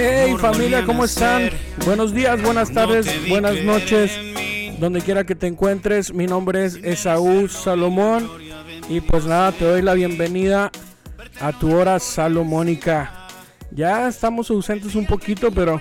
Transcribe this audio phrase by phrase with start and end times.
[0.00, 1.50] Hey familia, ¿cómo están?
[1.84, 4.12] Buenos días, buenas tardes, buenas noches,
[4.78, 6.14] donde quiera que te encuentres.
[6.14, 8.30] Mi nombre es Esaú Salomón
[8.88, 10.70] y pues nada, te doy la bienvenida
[11.40, 13.26] a tu hora salomónica.
[13.72, 15.80] Ya estamos ausentes un poquito, pero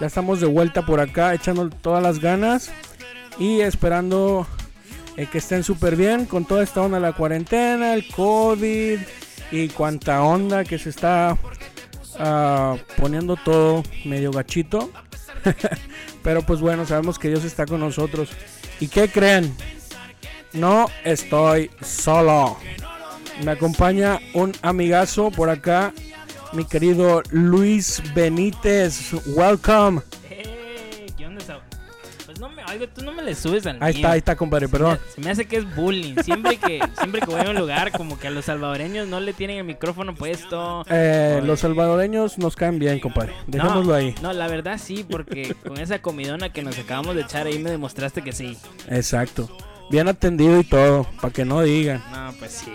[0.00, 2.72] ya estamos de vuelta por acá, echando todas las ganas
[3.38, 4.44] y esperando
[5.16, 8.98] eh, que estén súper bien con toda esta onda de la cuarentena, el COVID
[9.52, 11.38] y cuánta onda que se está
[12.18, 14.90] ah, poniendo todo medio gachito.
[16.22, 18.30] Pero pues bueno, sabemos que Dios está con nosotros.
[18.80, 19.54] ¿Y qué creen?
[20.52, 22.56] No estoy solo.
[23.42, 25.92] Me acompaña un amigazo por acá,
[26.52, 29.12] mi querido Luis Benítez.
[29.26, 30.02] Welcome.
[32.72, 34.00] Me, oiga, tú no me le subes al Ahí mío.
[34.00, 34.98] está, ahí está, compadre, perdón.
[35.14, 36.16] Se me hace que es bullying.
[36.22, 39.32] Siempre que, siempre que voy a un lugar, como que a los salvadoreños no le
[39.32, 40.84] tienen el micrófono puesto.
[40.88, 41.46] Eh, Oye.
[41.46, 43.34] los salvadoreños nos caen bien, compadre.
[43.46, 44.14] Dejémoslo no, ahí.
[44.22, 47.70] No, la verdad sí, porque con esa comidona que nos acabamos de echar ahí me
[47.70, 48.56] demostraste que sí.
[48.88, 49.48] Exacto.
[49.90, 52.02] Bien atendido y todo, para que no digan.
[52.12, 52.72] No, pues sí.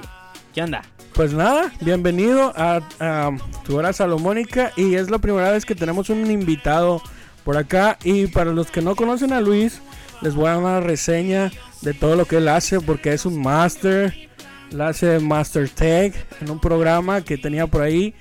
[0.53, 0.83] ¿Qué onda?
[1.13, 3.31] Pues nada, bienvenido a, a
[3.65, 7.01] tu hora salomónica y es la primera vez que tenemos un invitado
[7.47, 9.79] por acá y para los que no conocen a Luis
[10.21, 11.49] les voy a dar una reseña
[11.81, 14.13] de todo lo que él hace porque es un master,
[14.69, 18.13] él hace Master Tech en un programa que tenía por ahí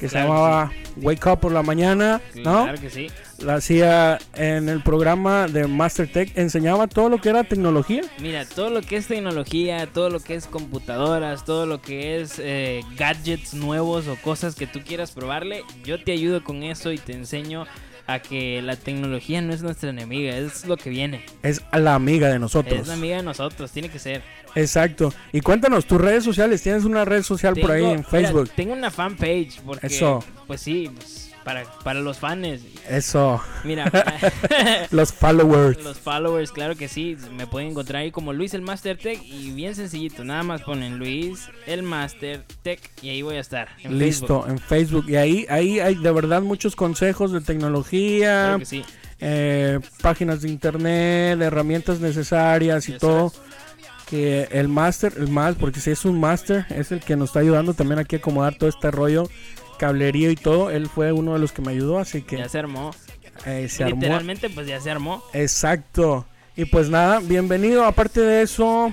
[0.00, 2.64] que se que llamaba Wake Up por la mañana, ¿no?
[2.64, 3.06] Claro que sí.
[3.38, 8.02] La hacía en el programa de Master Tech, enseñaba todo lo que era tecnología.
[8.18, 12.40] Mira, todo lo que es tecnología, todo lo que es computadoras, todo lo que es
[12.40, 16.98] eh, gadgets nuevos o cosas que tú quieras probarle, yo te ayudo con eso y
[16.98, 17.64] te enseño
[18.06, 21.24] a que la tecnología no es nuestra enemiga, es lo que viene.
[21.42, 22.80] Es la amiga de nosotros.
[22.80, 24.22] Es la amiga de nosotros, tiene que ser.
[24.54, 25.12] Exacto.
[25.32, 26.62] Y cuéntanos tus redes sociales.
[26.62, 28.50] ¿Tienes una red social por ahí en mira, Facebook?
[28.54, 30.22] tengo una fanpage porque Eso.
[30.46, 32.62] pues sí, pues, para, para los fans.
[32.88, 33.40] Eso.
[33.64, 33.90] Mira,
[34.90, 35.82] Los followers.
[35.82, 39.50] los followers, claro que sí, me pueden encontrar ahí como Luis el Master Tech y
[39.52, 43.68] bien sencillito, nada más ponen Luis el Master Tech y ahí voy a estar.
[43.82, 44.50] en Listo, Facebook.
[44.50, 45.04] en Facebook.
[45.10, 48.84] Y ahí, ahí hay de verdad muchos consejos de tecnología, Claro que sí.
[49.20, 53.32] eh, páginas de internet, herramientas necesarias y todo.
[54.08, 57.40] Que el máster, el más, porque si es un máster, es el que nos está
[57.40, 59.26] ayudando también aquí a acomodar todo este rollo,
[59.86, 60.70] cablerío y todo.
[60.70, 62.92] Él fue uno de los que me ayudó, así que Ya se armó.
[63.46, 63.96] eh, se armó.
[63.96, 65.24] Literalmente pues ya se armó.
[65.32, 66.24] Exacto.
[66.56, 67.84] Y pues nada, bienvenido.
[67.84, 68.92] Aparte de eso,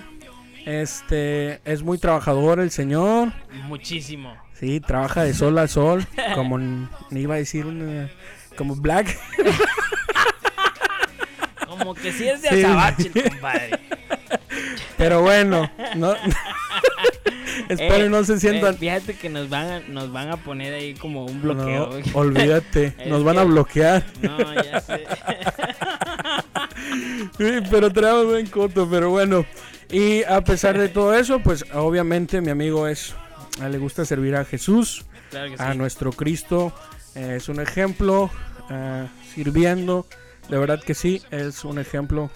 [0.66, 3.32] este es muy trabajador el señor.
[3.68, 4.36] Muchísimo.
[4.60, 6.88] Sí, trabaja de sol a sol, como ni
[7.22, 8.10] iba a decir una-
[8.58, 9.16] como Black.
[11.68, 12.64] Como que si es de Sí.
[12.64, 13.80] azabache el compadre.
[14.98, 16.14] Pero bueno, no
[17.70, 20.74] Espero Eh, no se sientan eh, fíjate que nos van a, nos van a poner
[20.74, 21.90] ahí como un bloqueo.
[21.90, 24.04] No, olvídate, nos van a que- bloquear.
[24.22, 25.06] No, ya sé.
[27.38, 29.46] Sí, pero traemos buen coto, pero bueno.
[29.92, 33.16] Y a pesar de todo eso, pues obviamente mi amigo es
[33.62, 35.06] a él le gusta servir a Jesús.
[35.30, 35.64] Claro que sí.
[35.64, 36.74] a nuestro Cristo.
[37.16, 38.30] eh, es un ejemplo
[38.70, 40.06] eh, sirviendo.
[40.50, 42.30] De verdad que sí, es un ejemplo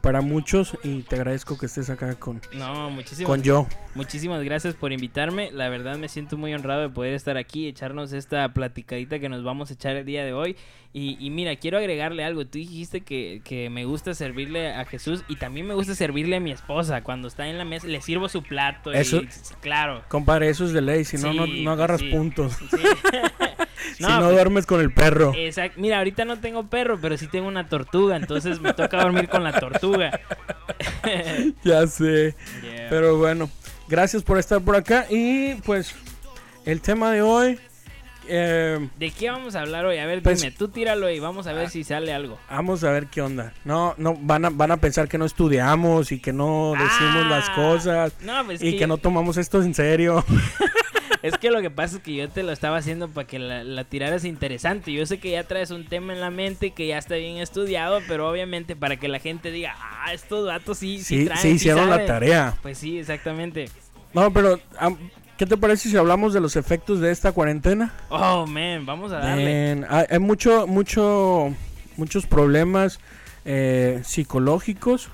[0.00, 3.66] para muchos y te agradezco que estés acá con, No, muchísimas, con yo.
[3.94, 5.50] Muchísimas gracias por invitarme.
[5.52, 9.42] La verdad me siento muy honrado de poder estar aquí, echarnos esta platicadita que nos
[9.44, 10.56] vamos a echar el día de hoy.
[10.92, 12.44] Y, y mira, quiero agregarle algo.
[12.46, 16.40] Tú dijiste que, que me gusta servirle a Jesús y también me gusta servirle a
[16.40, 17.02] mi esposa.
[17.02, 18.92] Cuando está en la mesa, le sirvo su plato.
[18.92, 19.28] Eso- Y,
[19.60, 20.02] claro.
[20.08, 22.08] Compadre, eso es de ley, si no, no, Sí, no agarras sí.
[22.10, 22.54] puntos.
[22.54, 22.76] Sí.
[23.96, 25.32] si no pues, duermes con el perro.
[25.36, 25.80] Exacto.
[25.80, 29.44] Mira, ahorita no tengo perro, pero sí tengo una tortuga, entonces me toca dormir con
[29.44, 30.20] la tortuga.
[31.64, 32.34] Ya sé.
[32.62, 32.86] Yeah.
[32.88, 33.50] Pero bueno,
[33.90, 35.06] gracias por estar por acá.
[35.10, 35.94] Y pues,
[36.64, 37.58] el tema de hoy.
[38.28, 39.98] eh, ¿De qué vamos a hablar hoy?
[39.98, 42.38] A ver, Pues- dime, tú tíralo y vamos a ver si sale algo.
[42.48, 43.52] Vamos a ver qué onda.
[43.64, 47.48] No, no, van a, van a pensar que no estudiamos y que no decimos las
[47.48, 50.24] Ah, cosas No, pues y que que no tomamos esto en serio.
[51.22, 53.62] Es que lo que pasa es que yo te lo estaba haciendo para que la,
[53.64, 54.92] la tiraras interesante.
[54.92, 58.00] Yo sé que ya traes un tema en la mente que ya está bien estudiado,
[58.08, 61.48] pero obviamente para que la gente diga, ah, estos datos sí, sí, Sí, traen, sí
[61.50, 62.06] hicieron la saben".
[62.06, 62.56] tarea.
[62.62, 63.68] Pues sí, exactamente.
[64.14, 64.58] No, pero
[65.36, 67.92] ¿qué te parece si hablamos de los efectos de esta cuarentena?
[68.08, 69.76] Oh, man, vamos a darle.
[69.76, 71.54] Man, hay, hay mucho, mucho,
[71.96, 72.98] muchos problemas
[73.44, 75.08] eh, psicológicos,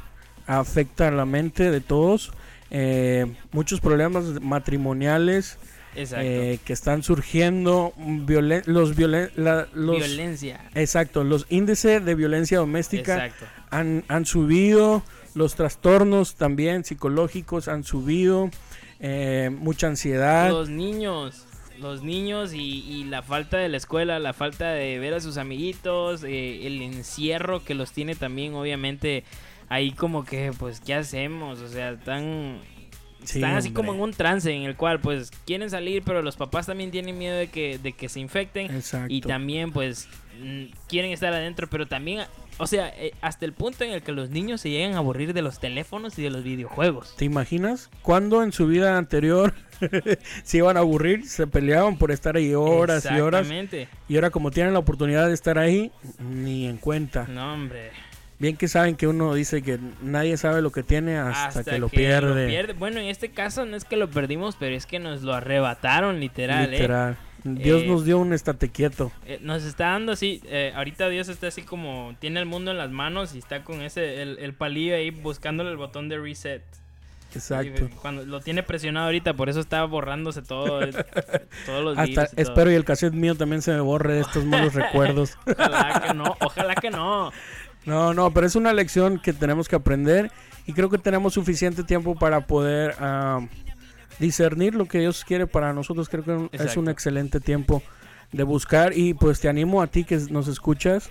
[0.47, 2.33] afecta a la mente de todos,
[2.71, 5.59] eh, muchos problemas matrimoniales.
[5.97, 10.61] Eh, que están surgiendo, violen- los, violen- la- los Violencia.
[10.75, 13.31] exacto, los índices de violencia doméstica
[13.71, 15.03] han, han subido,
[15.35, 18.51] los trastornos también psicológicos han subido,
[19.01, 20.49] eh, mucha ansiedad.
[20.51, 21.45] Los niños.
[21.79, 26.25] los niños y, la falta de la escuela, la falta de ver a sus amiguitos,
[26.25, 29.25] eh, el encierro que los tiene también, obviamente,
[29.69, 31.61] ahí como que, pues, ¿qué hacemos?
[31.61, 32.61] O sea, están,
[33.35, 36.67] están así como en un trance en el cual, pues, quieren salir, pero los papás
[36.67, 38.83] también tienen miedo de que, de que se infecten.
[39.09, 40.09] Y también, pues,
[40.41, 42.21] mm, quieren estar adentro, pero también
[42.59, 45.35] o sea, eh, hasta el punto en el que los niños se llegan a aburrir
[45.35, 47.15] de los teléfonos y de los videojuegos.
[47.17, 47.91] ¿Te imaginas?
[48.03, 49.53] Cuando en su vida anterior
[50.43, 53.43] se iban a aburrir, se peleaban por estar ahí horas y horas.
[53.43, 53.89] Exactamente.
[54.09, 57.27] Y ahora como tienen la oportunidad de estar ahí, ni en cuenta.
[57.29, 57.91] No, hombre.
[58.39, 61.89] Bien que saben que uno dice que nadie sabe lo que tiene hasta, que, lo,
[61.89, 62.73] pierde.
[62.75, 66.21] Bueno, en este caso no es que lo perdimos, pero es que nos lo arrebataron
[66.21, 66.69] literal.
[66.69, 66.79] ¿eh?
[66.79, 67.17] Literal.
[67.55, 69.13] Dios eh, nos dio un estate quieto.
[69.25, 72.79] Eh, nos está dando así, eh, ahorita Dios está así como, tiene el mundo en
[72.79, 76.63] las manos y está con ese, el, palillo ahí buscándole el botón de reset.
[77.35, 77.91] Exacto.
[78.01, 80.81] cuando lo tiene presionado ahorita, por eso está borrándose todo,
[81.67, 84.73] todos los Hasta espero y el cassette mío también se me borre de estos malos
[84.75, 85.37] recuerdos.
[85.47, 87.33] Ojalá que no, ojalá que no.
[87.87, 90.33] No, no, pero es una lección que tenemos que aprender
[90.67, 93.47] y creo que tenemos suficiente tiempo para poder ah,
[94.19, 96.09] discernir lo que Dios quiere para nosotros.
[96.09, 97.83] Creo que es un excelente tiempo
[98.33, 101.11] de buscar y pues te animo a ti que nos escuchas.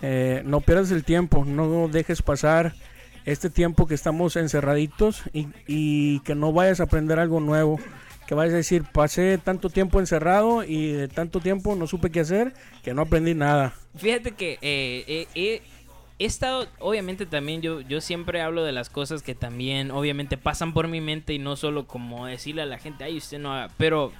[0.00, 2.74] Eh, no pierdas el tiempo, no dejes pasar
[3.26, 7.78] este tiempo que estamos encerraditos y, y, que no vayas a aprender algo nuevo.
[8.26, 12.20] Que vayas a decir, pasé tanto tiempo encerrado y de tanto tiempo no supe qué
[12.20, 13.74] hacer que no aprendí nada.
[13.96, 15.62] Fíjate que eh, eh,
[16.18, 20.72] he estado, obviamente también yo, yo siempre hablo de las cosas que también obviamente pasan
[20.72, 23.70] por mi mente y no solo como decirle a la gente, ay, usted no haga,
[23.78, 24.12] pero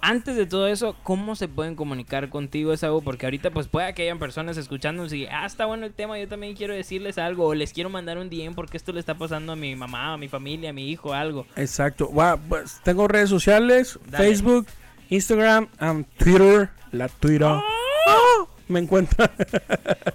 [0.00, 3.94] antes de todo eso, ¿cómo se pueden comunicar contigo, es algo Porque ahorita pues puede
[3.94, 7.46] que hayan personas escuchándonos y, ah, está bueno el tema, yo también quiero decirles algo,
[7.46, 10.16] o les quiero mandar un DM porque esto le está pasando a mi mamá, a
[10.16, 11.46] mi familia, a mi hijo, algo.
[11.54, 12.10] Exacto,
[12.48, 14.66] pues, tengo redes sociales, Facebook,
[15.08, 17.46] Instagram, um, Twitter, la Twitter.
[17.46, 18.51] ¡Oh!
[18.72, 19.30] Me encuentra.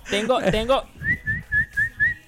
[0.09, 0.83] tengo, tengo,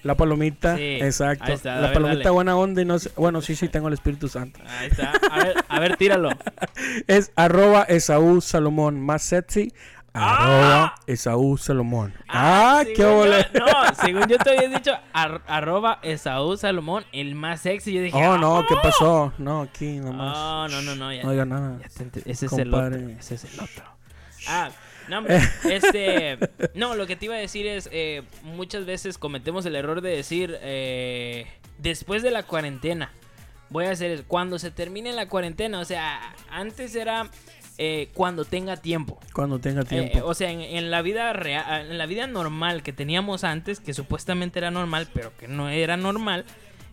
[0.02, 1.52] la palomita, exacto.
[1.64, 4.60] la palomita buena onda y no sé, bueno, sí, sí, tengo el Espíritu Santo.
[4.66, 5.12] Ahí está.
[5.30, 6.30] A ver, a ver tíralo.
[7.06, 9.72] es arroba Esaú Salomón, más sexy.
[10.12, 10.94] Arroba ¡Ah!
[11.06, 12.14] Esaú Salomón.
[12.28, 13.46] Ah, qué ole.
[13.54, 17.92] No, según yo te había dicho, arroba Esaú Salomón, el más sexy.
[17.92, 18.82] Yo dije, oh, no, ¿qué ¡Ah!
[18.82, 19.32] pasó?
[19.38, 20.36] No, aquí nomás.
[20.36, 21.12] Oh, no, no, no.
[21.12, 21.78] Ya, no diga nada.
[22.24, 22.96] ese es el otro.
[22.96, 23.84] Ese es el otro.
[24.48, 24.70] Ah,
[25.10, 25.26] no,
[25.70, 26.38] este,
[26.74, 30.10] no, lo que te iba a decir es, eh, muchas veces cometemos el error de
[30.10, 31.46] decir, eh,
[31.78, 33.12] después de la cuarentena,
[33.68, 37.28] voy a hacer eso, cuando se termine la cuarentena, o sea, antes era...
[37.82, 39.18] Eh, cuando tenga tiempo.
[39.32, 40.20] Cuando tenga tiempo.
[40.26, 44.58] o sea, en, la vida real, en la vida normal que teníamos antes, que supuestamente
[44.58, 46.44] era normal, pero que no era normal,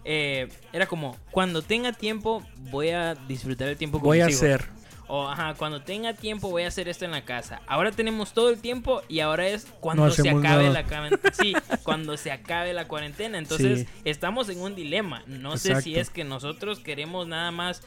[0.05, 2.41] era como, cuando tenga tiempo,
[2.71, 4.76] voy a disfrutar el tiempo Voy a hacer.
[5.07, 7.61] O, ajá, cuando tenga tiempo voy a hacer esto en la casa.
[7.67, 10.85] Ahora tenemos todo el tiempo y ahora es cuando se acabe la
[11.33, 13.37] sí, cuando se acabe la cuarentena.
[13.37, 15.23] Entonces, estamos en un dilema.
[15.27, 17.81] No sé si es que nosotros queremos nada más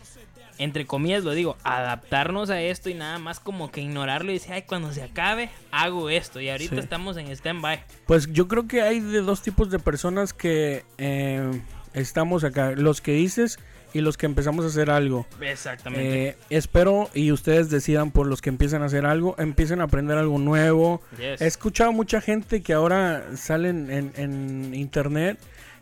[0.60, 4.52] entre comillas lo digo, adaptarnos a esto y nada más como que ignorarlo y decir,
[4.52, 6.38] ay, cuando se acabe, hago esto.
[6.38, 7.82] Y ahorita estamos en stand-by.
[8.06, 11.62] Pues yo creo que hay de dos tipos de personas que eh,
[11.94, 12.72] estamos acá.
[12.72, 13.58] Los que dices
[13.92, 15.26] y los que empezamos a hacer algo.
[15.40, 16.28] Exactamente.
[16.28, 20.18] Eh, espero y ustedes decidan por los que empiezan a hacer algo, empiecen a aprender
[20.18, 21.02] algo nuevo.
[21.18, 25.38] He escuchado mucha gente que ahora salen en, internet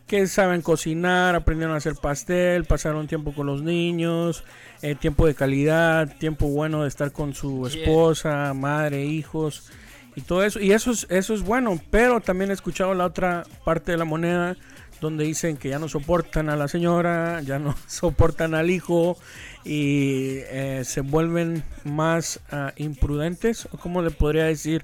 [0.07, 4.43] que saben cocinar, aprendieron a hacer pastel, pasaron tiempo con los niños,
[4.81, 9.71] eh, tiempo de calidad, tiempo bueno de estar con su esposa, madre, hijos
[10.15, 10.59] y todo eso.
[10.59, 14.05] Y eso es, eso es bueno, pero también he escuchado la otra parte de la
[14.05, 14.57] moneda
[15.01, 19.17] donde dicen que ya no soportan a la señora, ya no soportan al hijo
[19.63, 24.83] y eh, se vuelven más uh, imprudentes, o como le podría decir,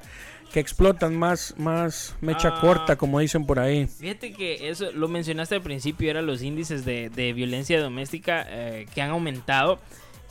[0.51, 2.61] que explotan más, más mecha ah.
[2.61, 3.87] corta, como dicen por ahí.
[3.87, 8.85] Fíjate que eso lo mencionaste al principio, eran los índices de, de violencia doméstica eh,
[8.93, 9.79] que han aumentado.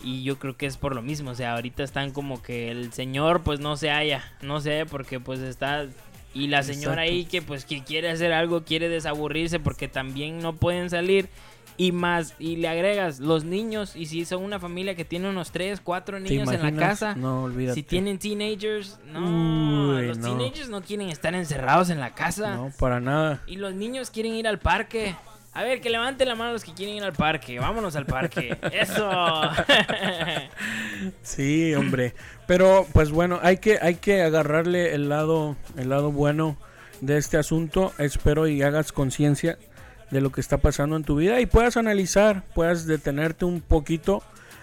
[0.02, 2.92] Y yo creo que es por lo mismo, o sea, ahorita están como que el
[2.92, 5.86] señor pues no se halla, no se halla porque pues está
[6.34, 10.56] y la señora ahí que pues que quiere hacer algo, quiere desaburrirse porque también no
[10.56, 11.28] pueden salir.
[11.76, 15.50] Y más, y le agregas los niños, y si son una familia que tiene unos
[15.50, 21.08] 3, 4 niños en la casa, no, si tienen teenagers, no, los teenagers no quieren
[21.08, 22.54] estar encerrados en la casa.
[22.54, 23.42] No, para nada.
[23.48, 25.16] Y los niños quieren ir al parque.
[25.52, 27.60] A ver, que levanten la mano los que quieren ir al parque.
[27.60, 28.58] Vámonos al parque.
[28.72, 29.08] Eso.
[31.22, 32.14] sí, hombre.
[32.46, 36.56] Pero pues bueno, hay que hay que agarrarle el lado el lado bueno
[37.00, 37.92] de este asunto.
[37.98, 39.58] Espero y hagas conciencia
[40.10, 44.22] de lo que está pasando en tu vida y puedas analizar, puedas detenerte un poquito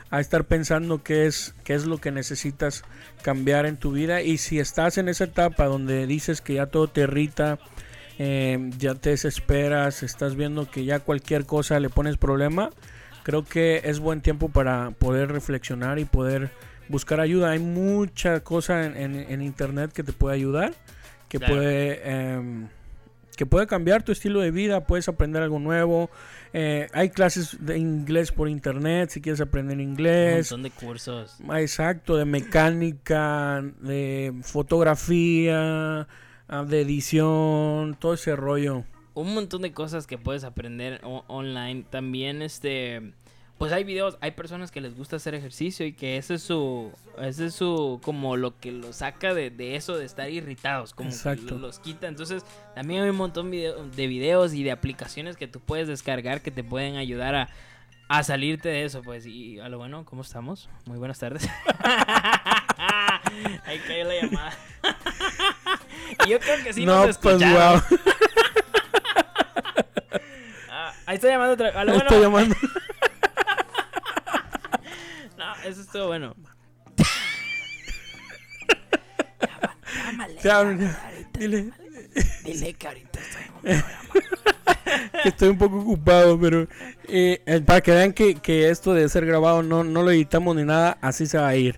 [0.09, 2.83] a estar pensando qué es, qué es lo que necesitas
[3.21, 4.21] cambiar en tu vida.
[4.21, 7.59] Y si estás en esa etapa donde dices que ya todo te irrita,
[8.19, 12.69] eh, ya te desesperas, estás viendo que ya cualquier cosa le pones problema,
[13.23, 16.51] creo que es buen tiempo para poder reflexionar y poder
[16.87, 17.51] buscar ayuda.
[17.51, 20.73] Hay mucha cosa en, internet que te puede ayudar,
[21.29, 22.01] que puede...
[22.03, 22.67] Em,
[23.41, 26.11] que puede cambiar tu estilo de vida, puedes aprender algo nuevo.
[26.53, 30.51] Eh, hay clases de inglés por internet si quieres aprender inglés.
[30.51, 31.37] Un montón de cursos.
[31.55, 36.07] Exacto, de mecánica, de fotografía,
[36.49, 38.83] ah, de edición, todo ese rollo.
[39.13, 41.83] Un montón de cosas que puedes aprender online.
[41.89, 43.13] También este
[43.61, 46.91] pues hay videos, hay personas que les gusta hacer ejercicio y que ese es su,
[47.19, 51.35] ese es su, como lo que los saca de, eso de estar irritados, como que
[51.35, 52.07] los quita.
[52.07, 56.49] Entonces, también hay un montón de videos y de aplicaciones que tú puedes descargar que
[56.49, 57.49] te pueden ayudar a,
[58.11, 59.27] a salirte de eso, pues.
[59.27, 60.67] Y a lo bueno, ¿cómo estamos?
[60.85, 61.47] Muy buenas tardes.
[63.65, 64.57] Ahí cayó la llamada.
[66.27, 67.83] yo creo que sí no, nos pues, escucharon.
[67.87, 68.01] Pues,
[71.11, 71.69] ahí está llamando otra.
[71.69, 72.07] A lo bueno.
[72.07, 72.55] Estoy llamando
[75.65, 76.33] eso estuvo bueno.
[81.33, 81.71] dile.
[82.43, 83.41] Dile que ahorita estoy
[85.25, 86.69] estoy un poco ocupado, pero
[87.07, 90.55] eh, eh, para que vean que, que, esto de ser grabado no, no lo editamos
[90.55, 91.77] ni nada, así se va a ir.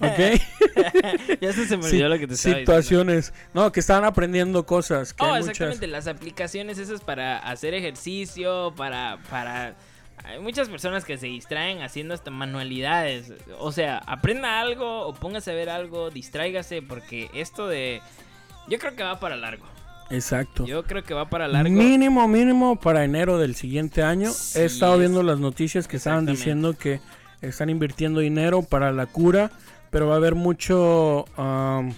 [0.00, 0.08] ¿Ok?
[1.40, 3.32] ya se me olvidó lo que te estaba Situaciones.
[3.54, 5.12] No, que estaban aprendiendo cosas.
[5.12, 5.86] Que oh, exactamente.
[5.86, 9.74] Las aplicaciones esas para hacer ejercicio, para, para
[10.24, 13.32] hay muchas personas que se distraen haciendo hasta manualidades.
[13.58, 18.00] O sea, aprenda algo o póngase a ver algo, distráigase, porque esto de.
[18.68, 19.64] Yo creo que va para largo.
[20.10, 20.64] Exacto.
[20.66, 21.70] Yo creo que va para largo.
[21.70, 24.30] Mínimo, mínimo para enero del siguiente año.
[24.54, 27.00] He estado viendo las noticias que estaban diciendo que
[27.40, 29.50] están invirtiendo dinero para la cura,
[29.96, 31.24] pero va a haber mucho.
[31.38, 31.90] Uh,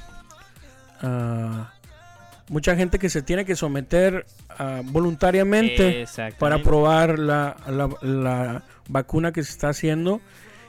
[2.49, 4.25] mucha gente que se tiene que someter
[4.61, 6.07] uh, voluntariamente
[6.39, 7.57] para probar la,
[8.03, 10.21] la, vacuna que se está haciendo.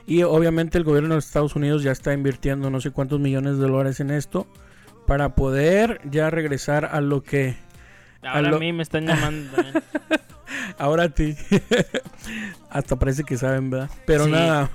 [0.07, 3.67] Y obviamente el gobierno de Estados Unidos ya está invirtiendo no sé cuántos millones de
[3.67, 4.47] dólares en esto
[5.05, 7.57] para poder ya regresar a lo que...
[8.23, 9.55] Ahora a, mí me están llamando
[10.79, 11.35] Ahora a ti.
[12.71, 13.91] Hasta parece que saben, ¿verdad?
[14.07, 14.71] Pero nada.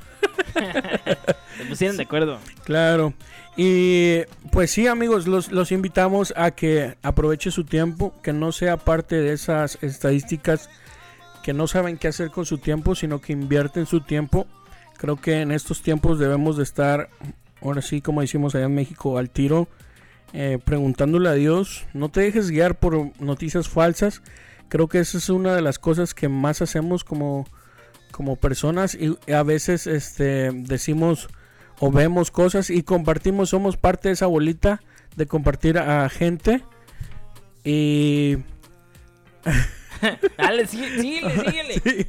[1.56, 2.38] Se pusieron de acuerdo.
[2.64, 3.14] Claro.
[3.56, 8.76] Y pues sí, amigos, los, los invitamos a que aproveche su tiempo, que no sea
[8.76, 10.68] parte de esas estadísticas
[11.44, 14.46] que no saben qué hacer con su tiempo, sino que invierten su tiempo.
[14.96, 17.10] Creo que en estos tiempos debemos de estar,
[17.60, 19.68] ahora sí, como decimos allá en México, al tiro,
[20.32, 21.84] eh, preguntándole a Dios.
[21.92, 24.22] No te dejes guiar por noticias falsas.
[24.70, 27.46] Creo que esa es una de las cosas que más hacemos como,
[28.14, 31.28] como personas y a veces este, decimos
[31.80, 34.80] o vemos cosas y compartimos, somos parte de esa bolita
[35.16, 36.62] de compartir a gente
[37.64, 38.38] y...
[40.36, 42.06] Dale, síguele, síguele.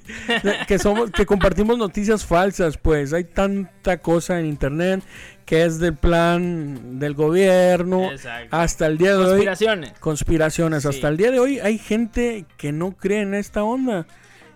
[0.67, 5.01] que somos, que compartimos noticias falsas, pues hay tanta cosa en internet
[5.45, 8.09] que es del plan del gobierno
[8.51, 9.29] hasta el día de hoy.
[9.29, 9.93] Conspiraciones.
[9.99, 10.85] Conspiraciones.
[10.85, 14.05] Hasta el día de hoy hay gente que no cree en esta onda,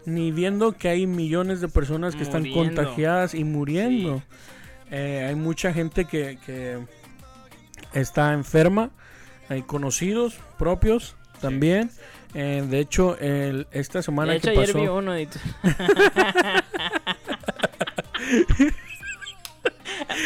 [0.05, 4.21] ni viendo que hay millones de personas que están contagiadas y muriendo.
[4.91, 6.79] Eh, hay mucha gente que,
[7.93, 8.91] está enferma.
[9.49, 11.91] Hay conocidos propios también.
[12.33, 14.61] Eh, de hecho, esta semana de que pasó...
[14.61, 15.13] ayer vi uno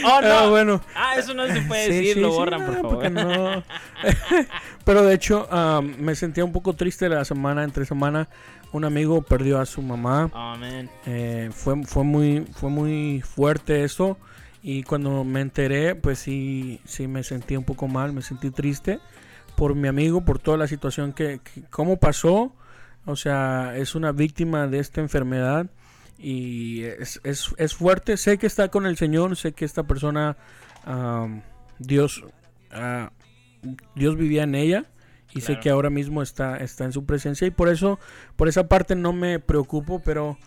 [0.03, 0.27] oh, no.
[0.27, 0.81] Ah, bueno.
[0.95, 3.11] Ah, eso no se puede decir, lo borran, por favor.
[3.11, 3.63] No.
[4.85, 5.47] Pero de hecho,
[5.97, 8.27] me sentía un poco triste la semana, entre semana.
[8.73, 10.31] Un amigo perdió a su mamá.
[11.05, 14.17] Eh, fue, fue, muy, fue muy fuerte eso.
[14.63, 18.99] Y cuando me enteré, pues sí, sí me sentí un poco mal, me sentí triste
[19.55, 21.39] por mi amigo, por toda la situación que,
[21.69, 22.51] cómo pasó.
[23.05, 25.67] O sea, es una víctima de esta enfermedad
[26.17, 28.17] y es, es, es fuerte.
[28.17, 30.35] Sé que está con el Señor, sé que esta persona,
[31.77, 32.23] Dios,
[32.71, 33.07] uh,
[33.93, 34.85] Dios vivía en ella
[35.35, 37.99] y sé que ahora mismo está, está en su presencia y por eso,
[38.35, 40.37] por esa parte no me preocupo, pero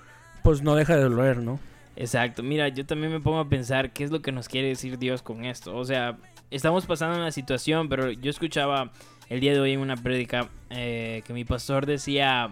[0.43, 1.59] pues no deja de doler, ¿no?
[1.97, 4.99] Exacto, mira, yo también me pongo a pensar qué es lo que nos quiere decir
[4.99, 5.75] Dios con esto.
[5.77, 6.19] O sea,
[6.51, 8.93] estamos pasando una situación, pero yo escuchaba
[9.29, 12.51] el día de hoy en una prédica eh, que mi pastor decía,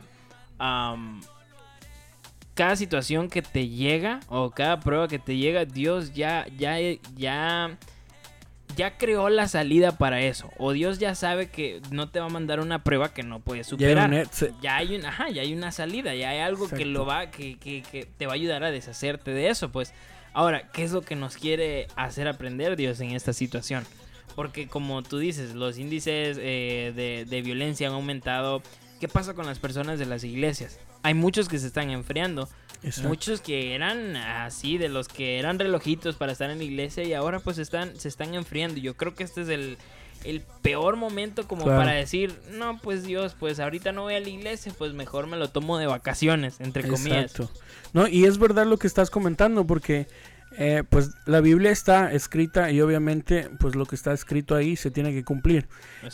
[2.55, 6.77] cada situación que te llega o cada prueba que te llega, Dios ya, ya,
[7.17, 7.77] ya
[8.77, 10.51] ya creó la salida para eso.
[10.59, 13.67] O Dios ya sabe que no te va a mandar una prueba que no puedes
[13.67, 14.11] superar.
[14.63, 18.09] Ya hay, una, ya hay una salida, ya hay algo que lo va, que, que,
[18.17, 19.71] te va a ayudar a deshacerte de eso.
[19.71, 19.95] Pues
[20.35, 23.85] Ahora, ¿qué es lo que nos quiere hacer aprender Dios en esta situación?
[24.35, 28.61] Porque como tú dices, los índices eh, de, de violencia han aumentado.
[28.99, 30.81] ¿Qué pasa con las personas de las iglesias?
[31.05, 32.49] Hay muchos que se están enfriando.
[32.85, 33.09] Exacto.
[33.09, 37.15] Muchos que eran así, de los que eran relojitos para estar en la iglesia y
[37.15, 38.79] ahora pues están, se están enfriando.
[38.79, 39.79] Yo creo que este es el,
[40.25, 41.79] el peor momento como Claro.
[41.81, 45.37] para decir, no, pues Dios, pues ahorita no voy a la iglesia, pues mejor me
[45.37, 47.33] lo tomo de vacaciones, entre comillas.
[47.33, 47.51] Exacto.
[47.93, 50.07] No, y es verdad lo que estás comentando, porque
[50.57, 54.91] eh, pues la Biblia está escrita y obviamente pues lo que está escrito ahí se
[54.91, 55.67] tiene que cumplir.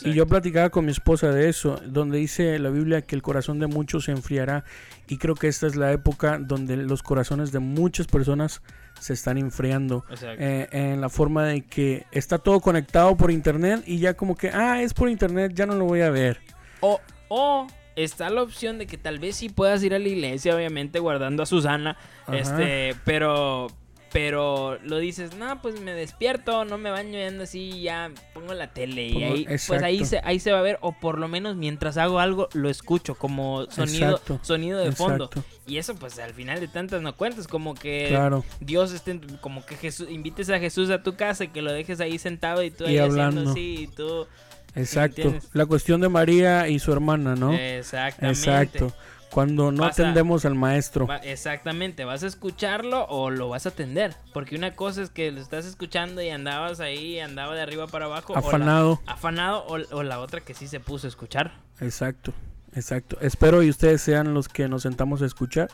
[0.03, 3.59] Y yo platicaba con mi esposa de eso, donde dice la Biblia que el corazón
[3.59, 4.63] de muchos se enfriará
[5.07, 8.61] y creo que esta es la época donde los corazones de muchas personas
[8.99, 10.05] se están enfriando.
[10.21, 14.49] Eh, en la forma de que está todo conectado por internet y ya como que,
[14.49, 16.39] ah, es por internet, ya no lo voy a ver.
[16.81, 20.55] O, o está la opción de que tal vez sí puedas ir a la iglesia,
[20.55, 22.37] obviamente guardando a Susana, Ajá.
[22.37, 23.67] este, pero
[24.11, 28.53] pero lo dices, no, pues me despierto, no me baño y ando así, ya pongo
[28.53, 31.27] la tele y ahí, pues ahí se, ahí se va a ver, o por lo
[31.27, 35.25] menos mientras hago algo lo escucho como sonido, Exacto, sonido de fondo.
[35.25, 38.43] Exacto, Y eso pues al final de tantas no cuentas, como que claro.
[38.59, 42.01] Dios esté, como que Jesús, invites a Jesús a tu casa y que lo dejes
[42.01, 43.41] ahí sentado y tú Y ahí hablando.
[43.41, 44.27] haciendo así y tú...
[44.75, 45.21] Exacto.
[45.21, 45.49] entiendes?
[45.53, 47.53] La cuestión de María y su hermana, ¿no?
[47.53, 48.39] Exactamente.
[48.39, 48.93] Exacto.
[49.31, 51.07] Cuando no a- atendemos al maestro.
[51.07, 54.15] Va- exactamente, vas a escucharlo o lo vas a atender.
[54.33, 58.05] Porque una cosa es que lo estás escuchando y andabas ahí, andaba de arriba para
[58.05, 58.33] abajo.
[58.33, 59.01] o la- Afanado.
[59.05, 61.53] afanado o, o la otra que sí se puso a escuchar.
[61.79, 62.33] Exacto.
[62.75, 63.17] Exacto.
[63.21, 65.69] Espero y ustedes sean los que nos sentamos a escuchar.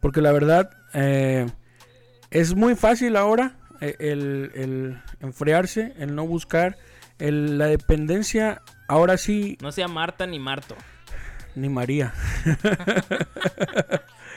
[0.00, 1.46] Porque la verdad, eh,
[2.30, 6.76] es muy fácil ahora eh, el, el enfriarse, el no buscar.
[7.18, 10.74] el- la dependencia, ahora sí, No sea Marta ni Marto.
[11.54, 12.12] Ni María.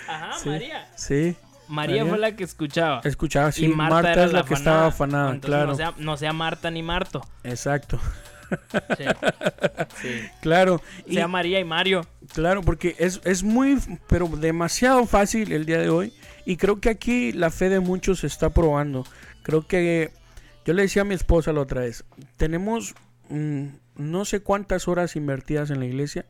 [0.08, 0.50] Ajá, Sí.
[0.50, 0.88] María.
[0.96, 1.36] Sí,
[1.68, 2.04] María.
[2.04, 2.06] María.
[2.06, 3.02] fue la que escuchaba.
[3.04, 3.66] escuchaba, sí.
[3.66, 5.68] y Marta, era es la que estaba afanada, Entonces, claro.
[5.68, 7.22] No sea, no sea Marta ni Marto.
[7.44, 8.00] Exacto.
[8.98, 9.06] Sí.
[10.02, 10.22] Sí.
[10.42, 10.82] Claro.
[11.06, 12.06] Y, Sea María y Mario.
[12.34, 16.14] Claro, porque es, es muy, pero demasiado fácil el día de hoy.
[16.46, 19.06] Y creo que aquí la fe de muchos se está probando.
[19.42, 20.12] Creo que
[20.66, 22.04] yo le decía a mi esposa la otra vez,
[22.38, 22.96] tenemos
[23.30, 26.26] mm, no sé cuántas horas invertidas en la iglesia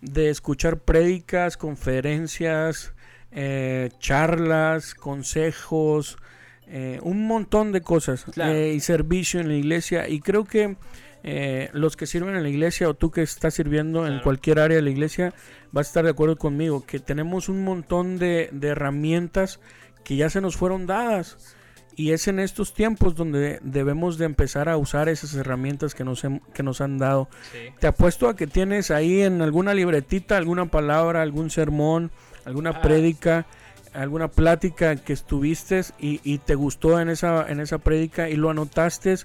[0.00, 2.92] De escuchar prédicas, conferencias,
[3.32, 6.18] eh, charlas, consejos,
[6.66, 8.52] eh, un montón de cosas Claro.
[8.52, 10.08] eh, y servicio en la iglesia.
[10.08, 10.76] Y creo que
[11.22, 14.76] eh, los que sirven en la iglesia o tú que estás sirviendo en cualquier área
[14.76, 15.34] de la iglesia
[15.72, 19.60] vas a estar de acuerdo conmigo que tenemos un montón de, de herramientas
[20.04, 21.56] que ya se nos fueron dadas.
[22.00, 26.24] Y es en estos tiempos donde debemos de empezar a usar esas herramientas que nos,
[26.24, 27.28] hem- que nos han dado.
[27.52, 27.58] Sí.
[27.78, 32.10] Te apuesto a que tienes ahí en alguna libretita alguna palabra, algún sermón,
[32.46, 32.80] alguna Ah.
[32.80, 33.46] prédica,
[33.92, 38.48] alguna plática que estuviste y, y te gustó en esa, en esa prédica y lo
[38.50, 39.16] anotaste.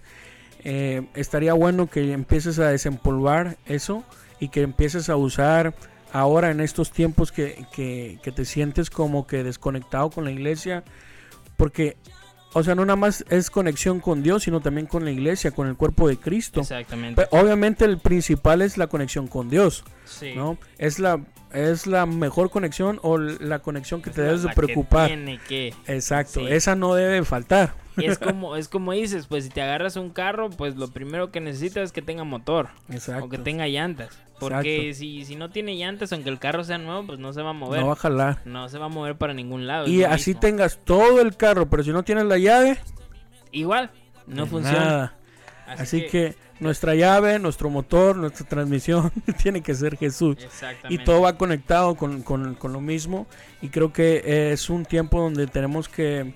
[0.68, 4.04] eh, estaría bueno que empieces a desempolvar eso
[4.40, 5.76] y que empieces a usar
[6.12, 10.84] ahora en estos tiempos que, que, que te sientes como que desconectado con la iglesia.
[11.56, 11.98] Porque,
[12.58, 15.68] o sea, no nada más es conexión con Dios, sino también con la iglesia, con
[15.68, 16.62] el cuerpo de Cristo.
[16.62, 17.28] Exactamente.
[17.32, 20.34] Obviamente el principal es la conexión con Dios, Sí.
[20.36, 20.58] ¿no?
[20.78, 21.20] Es la
[21.54, 24.62] es la mejor conexión o la conexión que Es te la- debes de la que
[24.62, 25.08] preocupar.
[25.08, 25.74] tiene que.
[25.88, 26.48] Exacto, Sí.
[26.50, 27.74] esa no debe faltar.
[27.98, 31.32] Y es como, es como dices, pues si te agarras un carro, pues lo primero
[31.32, 33.26] que necesitas es que tenga motor Exacto.
[33.26, 34.18] o que tenga llantas.
[34.40, 37.52] Porque si, si no tiene llantas, aunque el carro sea nuevo, pues no se va
[37.52, 37.80] a mover.
[37.82, 38.42] No va a jalar.
[38.46, 39.88] No se va a mover para ningún lado.
[39.88, 40.42] Y así mismo.
[40.42, 42.78] tengas todo el carro, pero si no tienes la llave,
[43.52, 43.92] Igual,
[44.28, 44.80] no de funciona.
[44.80, 45.16] nada.
[45.68, 46.36] Así, que...
[46.60, 50.38] nuestra llave, nuestro motor, nuestra transmisión tiene que ser Jesús.
[50.90, 53.28] Y todo va conectado con, con- con lo mismo.
[53.62, 56.34] Y creo que es un tiempo donde tenemos que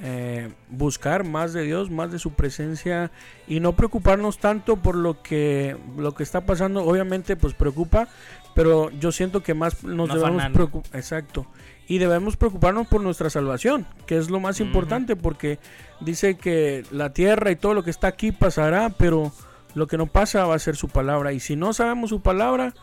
[0.00, 3.10] eh, buscar más de Dios, más de su presencia
[3.48, 6.84] y no preocuparnos tanto por lo que, lo que está pasando.
[6.84, 8.08] Obviamente, pues preocupa,
[8.54, 10.96] pero yo siento que más nos No debemos preocupar.
[10.96, 11.46] Exacto.
[11.88, 15.58] Y debemos preocuparnos por nuestra salvación, que es lo más importante, porque
[16.00, 19.32] dice que la tierra y todo lo que está aquí pasará, pero
[19.74, 21.32] lo que no pasa va a ser su palabra.
[21.32, 22.74] Y si no sabemos su palabra,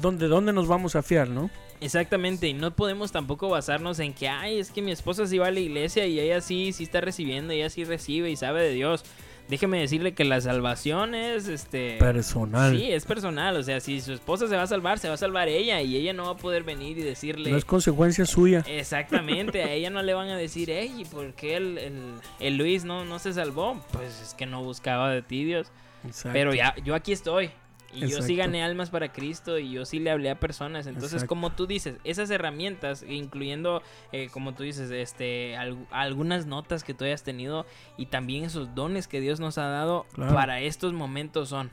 [0.00, 1.50] ¿dónde, dónde nos vamos a fiar, no?
[1.80, 5.46] Exactamente, y no podemos tampoco basarnos en que, ay, es que mi esposa sí va
[5.46, 8.72] a la iglesia y ella sí, sí está recibiendo, ella sí recibe y sabe de
[8.72, 9.04] Dios.
[9.48, 11.96] Déjeme decirle que la salvación es, este...
[11.98, 12.76] Personal.
[12.76, 15.16] Sí, es personal, o sea, si su esposa se va a salvar, se va a
[15.16, 17.50] salvar ella y ella no va a poder venir y decirle...
[17.50, 18.62] No es consecuencia suya.
[18.66, 22.02] Exactamente, a ella no le van a decir, hey, ¿y por qué el, el,
[22.40, 23.82] el Luis no, no se salvó?
[23.92, 25.68] Pues es que no buscaba de ti, Dios.
[26.04, 26.30] Exacto.
[26.34, 27.50] Pero ya, yo aquí estoy.
[27.92, 30.86] Y yo sí gané almas para Cristo y yo sí le hablé a personas.
[30.86, 35.56] Entonces, como tú dices, esas herramientas, incluyendo, eh, como tú dices, este,
[35.90, 40.06] algunas notas que tú hayas tenido y también esos dones que Dios nos ha dado
[40.16, 41.70] para estos momentos son.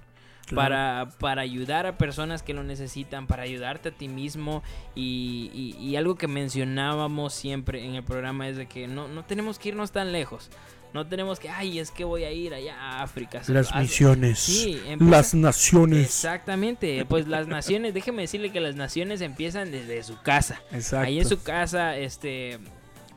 [0.53, 4.61] Para, para ayudar a personas que lo necesitan, para ayudarte a ti mismo.
[4.93, 9.57] Y, y, algo que mencionábamos siempre en el programa es de que no, no tenemos
[9.57, 10.51] que irnos tan lejos.
[10.95, 13.41] No tenemos que, ay, es que voy a ir allá a África.
[13.47, 14.39] Las misiones.
[14.39, 16.05] Sí, las naciones.
[16.05, 17.03] Exactamente.
[17.03, 20.61] Pues las naciones, déjeme decirle que las naciones empiezan desde su casa.
[20.71, 21.05] Exacto.
[21.05, 22.59] Ahí en su casa, este,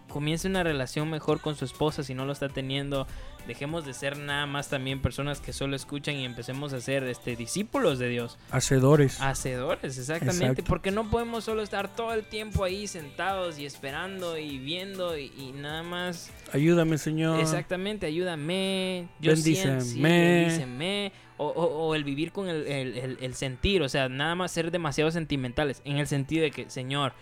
[0.09, 3.07] comience una relación mejor con su esposa si no lo está teniendo.
[3.46, 7.35] Dejemos de ser nada más también personas que solo escuchan y empecemos a ser este
[7.37, 8.38] discípulos de Dios.
[8.51, 9.20] Hacedores.
[9.20, 10.62] Hacedores, exactamente.
[10.62, 15.53] Porque no podemos solo estar todo el tiempo ahí sentados y esperando y viendo y,
[15.55, 16.31] nada más.
[16.53, 17.40] Ayúdame, Señor.
[17.40, 19.09] Exactamente, ayúdame.
[19.20, 21.12] Yo bendíceme.
[21.38, 25.81] o, o, el vivir con el, el sentir, o sea, nada más ser demasiado sentimentales.
[25.85, 27.12] En el sentido de que, Señor,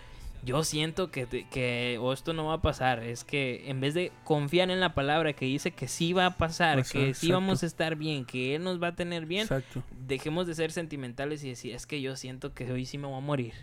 [0.46, 3.02] yo siento que, que esto no va a pasar.
[3.02, 6.36] Es que en vez de confiar en la palabra que dice que sí va a
[6.36, 9.48] pasar, que sí vamos a estar bien, que Él nos va a tener bien,
[10.06, 13.18] dejemos de ser sentimentales y decir, es que yo siento que hoy sí me voy
[13.18, 13.54] a morir.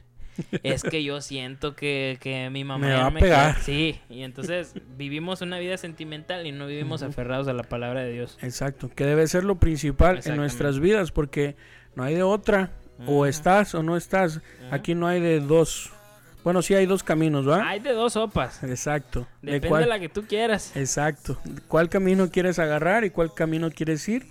[0.64, 3.60] es que yo siento que, que mi mamá me va a pegar.
[3.62, 8.12] Sí, y entonces vivimos una vida sentimental y no vivimos aferrados a la palabra de
[8.12, 8.38] Dios.
[8.42, 11.56] Exacto, que debe ser lo principal en nuestras vidas porque
[11.96, 12.72] no hay de otra.
[13.06, 14.40] O estás o no estás.
[14.72, 15.92] Aquí no hay de dos
[16.44, 17.68] bueno, sí hay dos caminos, ¿va?
[17.68, 18.64] Hay de dos sopas.
[18.64, 19.28] Exacto.
[19.42, 20.76] Depende de, la que tú quieras.
[20.76, 21.40] Exacto.
[21.68, 24.28] ¿Cuál camino quieres agarrar y cuál camino quieres ir?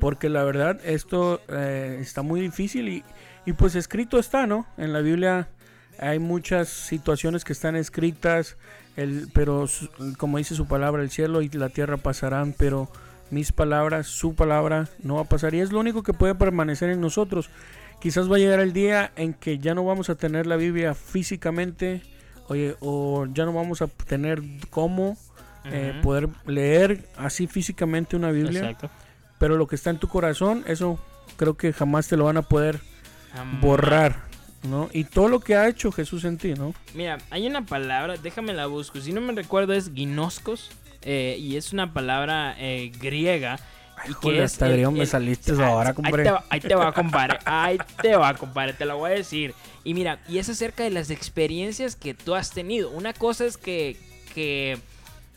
[0.00, 3.04] Porque la verdad esto eh, está muy difícil y,
[3.46, 4.66] y pues escrito está, ¿no?
[4.76, 5.48] En la Biblia
[6.00, 8.56] hay muchas situaciones que están escritas,
[8.96, 9.66] el, pero
[10.16, 12.90] como dice su palabra, el cielo y la tierra pasarán, pero
[13.30, 16.90] mis palabras, su palabra no va a pasar y es lo único que puede permanecer
[16.90, 17.50] en nosotros.
[18.00, 20.94] Quizás va a llegar el día en que ya no vamos a tener la Biblia
[20.94, 22.02] físicamente,
[22.48, 25.18] oye, o ya no vamos a tener cómo
[25.64, 28.60] eh, poder leer así físicamente una Biblia.
[28.60, 28.90] Exacto.
[29.38, 30.98] Pero lo que está en tu corazón, eso
[31.36, 32.80] creo que jamás te lo van a poder
[33.60, 34.30] borrar.
[34.62, 34.90] ¿no?
[34.92, 36.74] Y todo lo que ha hecho Jesús en ti, ¿no?
[36.94, 40.70] Mira, hay una palabra, déjame la busco, si no me recuerdo es ginoscos,
[41.02, 43.58] eh, y es una palabra eh, griega
[44.08, 46.30] y que hasta me saliste ahora, compadre.
[46.48, 47.38] Ahí te, va, compadre.
[47.44, 48.72] Ahí te va, compadre.
[48.72, 49.54] Te lo voy a decir.
[49.84, 52.90] Y mira, y es acerca de las experiencias que tú has tenido.
[52.90, 53.96] Una cosa es que,
[54.34, 54.78] que,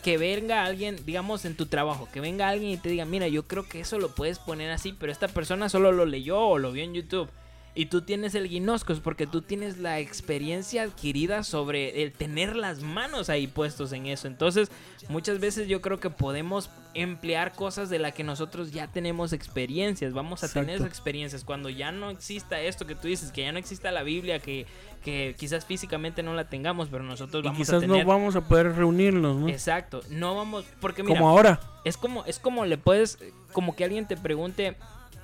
[0.03, 3.47] que venga alguien, digamos, en tu trabajo, que venga alguien y te diga, mira, yo
[3.47, 6.71] creo que eso lo puedes poner así, pero esta persona solo lo leyó o lo
[6.71, 7.29] vio en YouTube.
[7.75, 12.81] Y tú tienes el guinoscos porque tú tienes la experiencia adquirida sobre el tener las
[12.81, 14.27] manos ahí puestos en eso.
[14.27, 14.69] Entonces,
[15.09, 20.13] muchas veces yo creo que podemos emplear cosas de las que nosotros ya tenemos experiencias.
[20.13, 21.43] Vamos a tener esas experiencias.
[21.43, 24.67] Cuando ya no exista esto que tú dices, que ya no exista la Biblia, que,
[25.03, 28.05] que quizás físicamente no la tengamos, pero nosotros vamos quizás a tener...
[28.05, 29.49] no vamos a poder reunirnos, ¿no?
[29.49, 30.01] Exacto.
[30.11, 30.63] No vamos...
[30.79, 31.17] Porque mira...
[31.17, 31.59] Como ahora.
[31.85, 33.17] Es como, es como le puedes...
[33.51, 34.77] Como que alguien te pregunte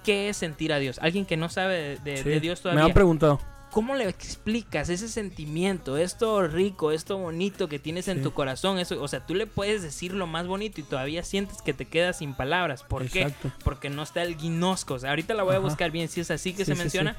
[0.03, 0.99] qué es sentir a Dios.
[1.01, 2.83] Alguien que no sabe de, Dios todavía.
[2.83, 3.39] Me han preguntado.
[3.71, 8.79] ¿Cómo le explicas ese sentimiento, esto rico, esto bonito que tienes en tu corazón?
[8.79, 11.85] Eso, o sea, tú le puedes decir lo más bonito y todavía sientes que te
[11.85, 12.81] quedas sin palabras.
[12.81, 13.31] ¿Por qué?
[13.63, 14.97] Porque no está el guinosco.
[15.07, 17.15] ahorita la voy a buscar bien si es así que se menciona.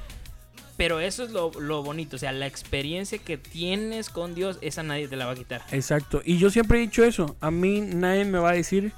[0.75, 4.81] Pero eso es lo, lo, bonito, o sea, la experiencia que tienes con Dios, esa
[4.81, 5.61] nadie te la va a quitar.
[5.71, 8.91] Exacto, y yo siempre he dicho eso, a mí nadie me va a decir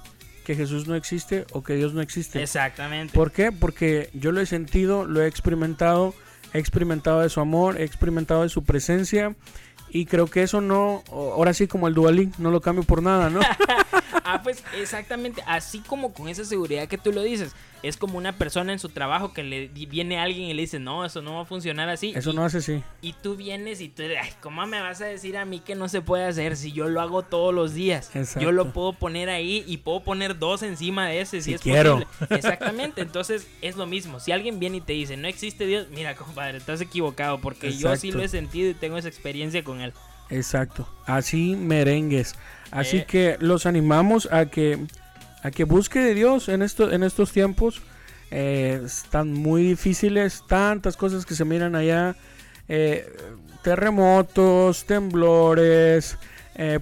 [0.43, 2.41] que Jesús no existe o que Dios no existe.
[2.41, 3.13] Exactamente.
[3.13, 3.51] ¿Por qué?
[3.51, 6.13] Porque yo lo he sentido, lo he experimentado,
[6.53, 9.35] he experimentado de su amor, he experimentado de su presencia
[9.93, 13.29] y creo que eso no, ahora sí como el dualín, no lo cambio por nada,
[13.29, 13.39] ¿no?
[14.25, 18.37] ah, pues exactamente, así como con esa seguridad que tú lo dices es como una
[18.37, 21.41] persona en su trabajo que le viene alguien y le dice, no, eso no va
[21.41, 22.13] a funcionar así.
[22.15, 22.81] Eso no hace así.
[23.01, 25.89] Y tú vienes y tú, ay, ¿cómo me vas a decir a mí que no
[25.89, 28.09] se puede hacer si yo lo hago todos los días?
[28.39, 31.99] Yo lo puedo poner ahí y puedo poner dos encima de ese si, es quiero.
[31.99, 32.37] posible.
[32.37, 34.21] Exactamente, entonces es lo mismo.
[34.21, 37.93] Si alguien viene y te dice, no existe Dios, mira, compadre, estás equivocado porque yo
[37.97, 39.93] sí lo he sentido y tengo esa experiencia con él.
[40.29, 42.35] Exacto, así merengues.
[42.71, 43.05] Así eh.
[43.05, 44.79] que los animamos a que
[45.43, 47.81] a que busque de Dios en, esto, en estos tiempos.
[48.31, 52.15] Eh, están muy difíciles, tantas cosas que se miran allá.
[52.67, 53.07] Eh,
[53.61, 56.17] terremotos, temblores,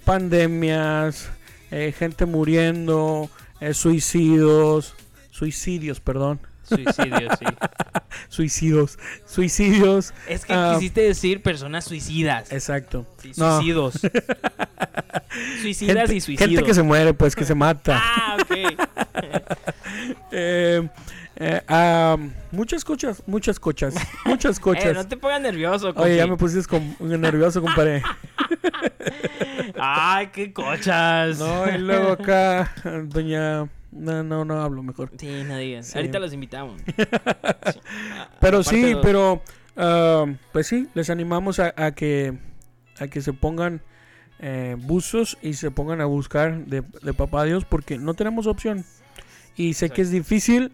[0.06, 1.30] pandemias,
[1.70, 3.30] gente muriendo,
[3.74, 4.96] suicidios,
[5.32, 6.40] suicidios, perdón.
[6.76, 7.46] Suicidios, sí.
[8.30, 10.14] Suicidios, suicidios.
[10.28, 12.52] Es que ah, quisiste decir personas suicidas.
[12.52, 13.06] Exacto.
[13.34, 13.96] suicidos.
[15.62, 16.50] Suicidas y suicidios.
[16.50, 18.00] Gente que se muere, pues, que se mata.
[18.02, 18.52] Ah, ok.
[20.32, 20.88] Eh,
[21.36, 22.18] Eh, ah,
[22.52, 24.94] muchas cochas, muchas cochas, muchas Eh, cochas.
[24.94, 28.04] no te pongas nervioso, Oye, ya me pusiste con- nervioso, compadre.
[29.80, 31.40] Ay, qué cochas.
[31.40, 32.72] No, y luego acá,
[33.06, 33.68] doña...
[33.92, 35.12] No, no, no hablo mejor.
[35.18, 35.88] Sí, no digas.
[35.88, 35.98] Sí.
[35.98, 36.82] Ahorita los invitamos.
[37.74, 37.80] Sí.
[38.40, 39.42] Pero sí, los- pero
[39.78, 42.38] ah, pues sí, les animamos a, a que
[43.00, 43.82] a que se pongan
[44.40, 48.84] eh, buzos y se pongan a buscar de, de papá Dios porque no tenemos opción.
[49.56, 50.72] Y sé que es difícil,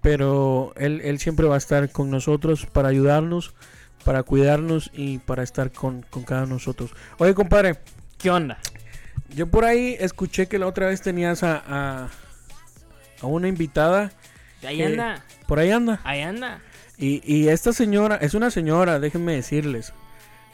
[0.00, 3.54] pero él, él siempre va a estar con nosotros para ayudarnos,
[4.04, 6.92] para cuidarnos y para estar con, con cada uno de nosotros.
[7.18, 7.76] Oye, compadre,
[8.18, 8.58] ¿Qué onda?
[9.34, 12.08] yo por ahí escuché que la otra vez tenías a, a,
[13.22, 14.12] a una invitada.
[14.66, 15.24] Ahí anda.
[15.46, 16.00] Por ahí anda.
[16.04, 16.60] Ahí anda.
[16.98, 19.92] Y, y esta señora, es una señora, déjenme decirles.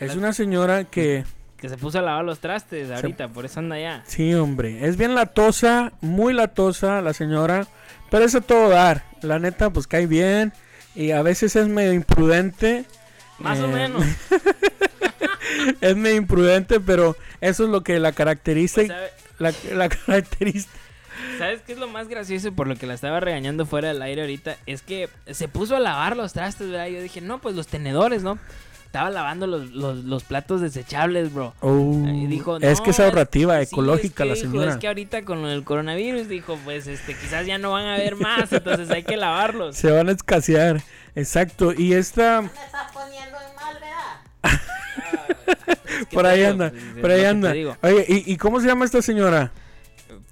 [0.00, 1.24] Es La- una señora que,
[1.58, 4.02] Que se puso a lavar los trastes ahorita, por eso anda allá.
[4.06, 7.66] sí, hombre, es bien latosa, muy latosa la señora,
[8.10, 9.02] pero es a todo dar.
[9.22, 10.52] La neta, pues cae bien
[10.94, 12.84] y a veces es medio imprudente.
[13.40, 14.04] Más o Eh, menos.
[15.80, 18.82] Es medio imprudente, pero eso es lo que la caracteriza.
[18.86, 20.68] ¿Sabe- La, la caracteriza.
[21.38, 24.22] ¿Sabes qué es lo más gracioso por lo que la estaba regañando fuera del aire
[24.22, 24.56] ahorita?
[24.66, 26.88] Es que se puso a lavar los trastes, ¿verdad?
[26.88, 28.38] Yo dije, no, pues los tenedores, ¿no?
[28.86, 31.54] Estaba lavando los, los, los platos desechables, bro.
[31.60, 34.70] Oh, Y dijo, es que "No, es ahorrativa, ecológica es que, la dijo, señora.
[34.72, 38.16] es que ahorita con el coronavirus, dijo, pues este, quizás ya no van a haber
[38.16, 39.76] más, entonces hay que lavarlos.
[39.76, 40.80] Se van a escasear,
[41.14, 41.74] exacto.
[41.76, 44.60] Y esta, Me estás poniendo en mal, ¿verdad?
[46.00, 47.50] Es que por ahí anda, por ahí anda.
[47.82, 49.50] Oye, ¿y, y cómo se llama esta señora?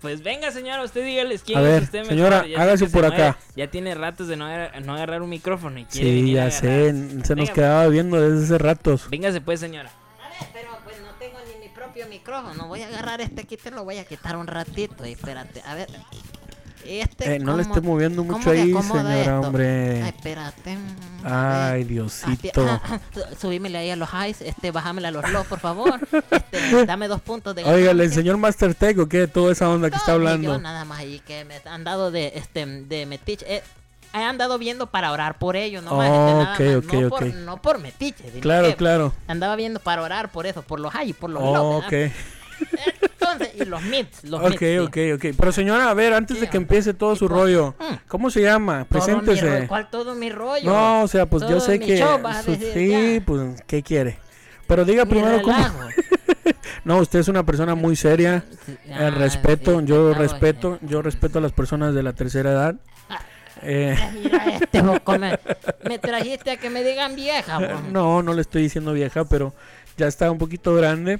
[0.06, 3.08] Pues venga, señora, usted dígales quién A es ver, usted mejor, señora, ya hágase por
[3.08, 3.38] mueve, acá.
[3.56, 6.92] Ya tiene ratos de no agarrar, no agarrar un micrófono y quiere Sí, ya sé,
[6.92, 7.52] se nos Venga.
[7.52, 9.10] quedaba viendo desde hace ratos.
[9.10, 9.90] Véngase pues, señora.
[10.22, 12.68] A ver, pero pues no tengo ni mi propio micrófono.
[12.68, 15.04] Voy a agarrar este aquí, te lo voy a quitar un ratito.
[15.04, 15.88] Y espérate, a ver.
[16.88, 19.30] Este, Eh, no le ¿cómo- esté moviendo mucho ahí, señora, esto?
[19.30, 20.08] Ay, hombre.
[20.08, 20.78] espérate.
[21.24, 21.86] Ay, ver.
[21.88, 22.66] Diosito.
[22.68, 23.00] Ah,
[23.40, 25.98] Subímele ahí a los highs, este, bájamele a los lows, por favor.
[26.30, 29.26] Este, dame dos puntos de Oiga, ¿le enseñó el Master Tech o qué?
[29.26, 30.58] Toda esa onda que está ni Yo hablando.
[30.60, 33.44] nada más ahí que me han dado de, este, de metiche.
[33.56, 33.62] Eh,
[34.14, 37.08] he andado viendo para orar por ellos, no más, nada ok, más, ok, no.
[37.10, 38.24] Por, no por metiche.
[38.40, 39.12] Claro, claro.
[39.26, 42.12] Andaba viendo para orar por eso, por los high y por los Oh, ¿verdad?
[43.40, 45.24] Entonces, y los mids, los Ok, ok, ok.
[45.38, 47.94] Pero señora, a ver, antes Sí, de que empiece todo su rollo, mm.
[48.08, 48.86] ¿cómo se llama?
[48.88, 49.50] Todo mi Preséntese.
[49.54, 50.64] rollo, ¿Cuál todo mi rollo?
[50.70, 51.98] No, o sea, pues yo sé que.
[51.98, 53.24] show, vas a su- decir, sí, ya.
[53.24, 54.18] pues, ¿qué quiere?
[54.66, 55.56] Pero diga Mi primero cómo.
[55.56, 55.80] relajo.
[56.84, 58.44] No, usted es una persona muy seria.
[58.68, 62.76] Eh, ah, respeto, sí, yo respeto, yo respeto a las personas de la tercera edad.
[63.08, 63.18] Ah.
[63.62, 65.38] Eh, Mira este, me,
[65.88, 67.58] me trajiste a que me digan vieja,
[67.90, 69.52] no, no le estoy diciendo vieja, pero
[69.96, 71.18] ya está un poquito grande.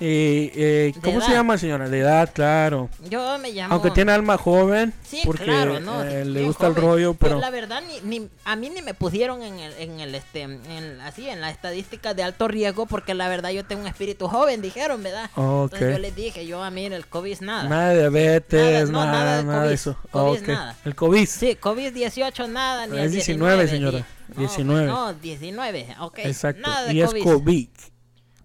[0.00, 1.88] Eh, eh, De ¿Cómo se llama, señora?
[1.88, 2.90] De edad, claro.
[3.08, 3.74] Yo me llamo...
[3.74, 6.02] Aunque tiene alma joven, Sí, porque claro, ¿no?
[6.02, 7.40] eh, le gusta el rollo, Pues pero...
[7.40, 11.00] la verdad, ni, ni- a mí ni me pusieron en el, en el este, en,
[11.02, 14.60] así, en la estadística de alto riesgo, porque la verdad yo tengo un espíritu joven,
[14.62, 15.30] dijeron, ¿verdad?
[15.36, 15.72] Ok.
[15.74, 17.68] Entonces yo les dije, yo a mí el COVID nada.
[17.68, 19.72] Nada de diabetes, Nada, no, nada, nada nada, de de COVID.
[19.74, 19.96] eso.
[20.10, 20.48] COVID Ok.
[20.48, 20.76] nada.
[20.84, 21.26] El COVID.
[21.28, 23.98] Sí, COVID-18 nada, ni Es el 19, 19, señora.
[23.98, 24.86] y- no, 19.
[24.86, 26.18] No, 19, ok.
[26.18, 26.60] Exacto.
[26.62, 27.22] Nada de y es COVID.
[27.22, 27.68] COVID.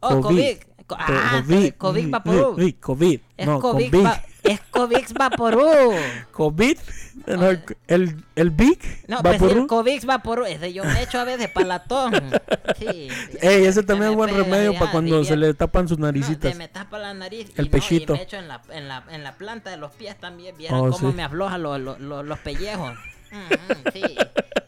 [0.01, 0.57] Oh, COVID.
[0.97, 1.73] Ah, COVID.
[1.77, 2.59] COVID Mm, Vaporub.
[2.59, 3.19] sí, COVID.
[3.37, 4.05] Es no, COVID, COVID.
[4.05, 5.93] va- es COVID Vaporub.
[6.31, 6.77] COVID.
[7.27, 7.49] No,
[7.87, 8.79] el, el, Big.
[9.07, 9.67] No, pues el.
[9.67, 10.45] COVID Vaporub.
[10.47, 12.13] Ese yo me echo a veces para latón.
[12.79, 12.85] Sí.
[13.41, 16.51] Ey, ese Se también es buen remedio para cuando sí, se le tapan sus naricitas.
[16.53, 18.13] se me tapa la nariz El pechito.
[18.13, 20.55] me echo en la, en, la, en la planta de los pies también.
[20.57, 22.93] Vieran Oh, cómo me afloja los, los, los pellejos.
[23.31, 24.03] Mm, sí.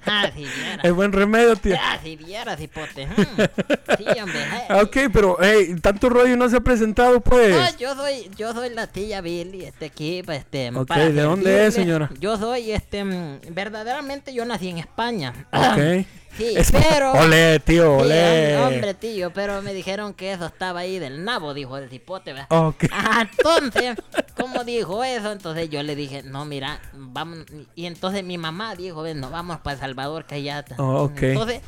[0.05, 0.45] Ah, si.
[0.83, 1.75] Es buen remedio, tío.
[1.79, 3.05] Ah, si viera, cipote.
[3.07, 3.97] Mm.
[3.97, 4.41] Sí, hombre.
[4.41, 4.65] eh.
[4.69, 7.77] Ah, Ok, pero hey, tanto rollo no se ha presentado, pues.
[7.77, 10.69] Yo soy, yo soy la tía Billy, este aquí, este.
[10.75, 12.09] Ok, para ¿de dónde es, señora?
[12.19, 15.33] Yo soy, este, mm, verdaderamente yo nací en España.
[15.53, 16.05] Ok.
[16.37, 17.11] Sí, Es- pero.
[17.13, 18.57] Olé, tío, Sí, olé.
[18.57, 22.47] hombre, tío, pero me dijeron que eso estaba ahí del nabo, dijo el cipote, ¿verdad?
[22.49, 22.85] Ok.
[22.91, 23.95] Ah, entonces,
[24.39, 27.39] como dijo eso, entonces yo le dije, no, mira, vamos.
[27.75, 30.59] Y entonces mi mamá dijo, ven, nos vamos para El Salvador, que ya.
[30.59, 30.75] está".
[30.81, 31.21] Oh, ok.
[31.23, 31.61] Entonces,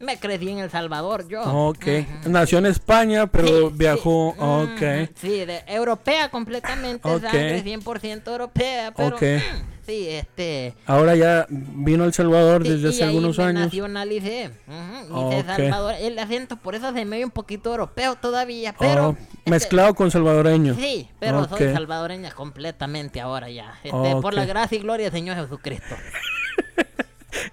[0.00, 1.42] me crecí en El Salvador yo.
[1.42, 1.86] Ok.
[2.22, 2.30] Ujú.
[2.30, 4.34] Nació en España, pero Sí, viajó.
[4.36, 5.10] sí, Ok.
[5.20, 7.22] Sí, de, europea completamente, Ok.
[7.22, 9.22] sangre 100% europea, pero Ok.
[9.22, 10.74] mm, sí, este...
[10.86, 13.62] Ahora ya vino El Salvador sí, desde hace algunos me años.
[13.64, 15.46] nacionalicé, ujú, hice Ok.
[15.46, 19.08] Salvador, el acento por eso se me ve un poquito europeo todavía, pero...
[19.08, 20.74] Oh, este, mezclado con salvadoreño.
[20.74, 21.48] Sí, pero Ok.
[21.58, 23.74] soy salvadoreña completamente ahora ya.
[23.82, 24.22] Este, Ok.
[24.22, 25.94] Por la gracia y gloria del Señor Jesucristo.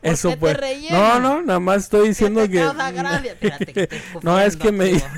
[0.01, 0.57] Eso pues.
[0.57, 0.91] rellenas?
[0.91, 3.27] No, no, nada más estoy diciendo ¿Qué te que.
[3.29, 4.91] Espérate, que estoy no, es que me.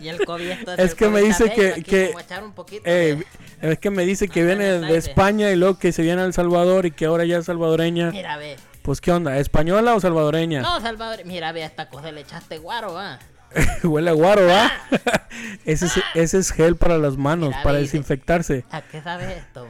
[0.00, 3.24] Y el COVID esto Es que me dice que- que- a un poquito Eh,
[3.60, 4.96] de- es que me dice que Ah, viene de.
[4.96, 8.10] España y luego que se viene a El Salvador y que ahora ya es salvadoreña.
[8.10, 8.56] Mira, ve.
[8.82, 9.36] Pues, ¿qué onda?
[9.38, 10.62] ¿Española o salvadoreña?
[10.62, 13.18] No, Salvador, mira, ve esta cosa, le echaste guaro, va.
[13.82, 14.70] Huele a guaro, ¿va?
[15.64, 18.64] ese, es, ese es gel para las manos, Mira, para desinfectarse.
[18.70, 19.66] ¿A qué sabe esto?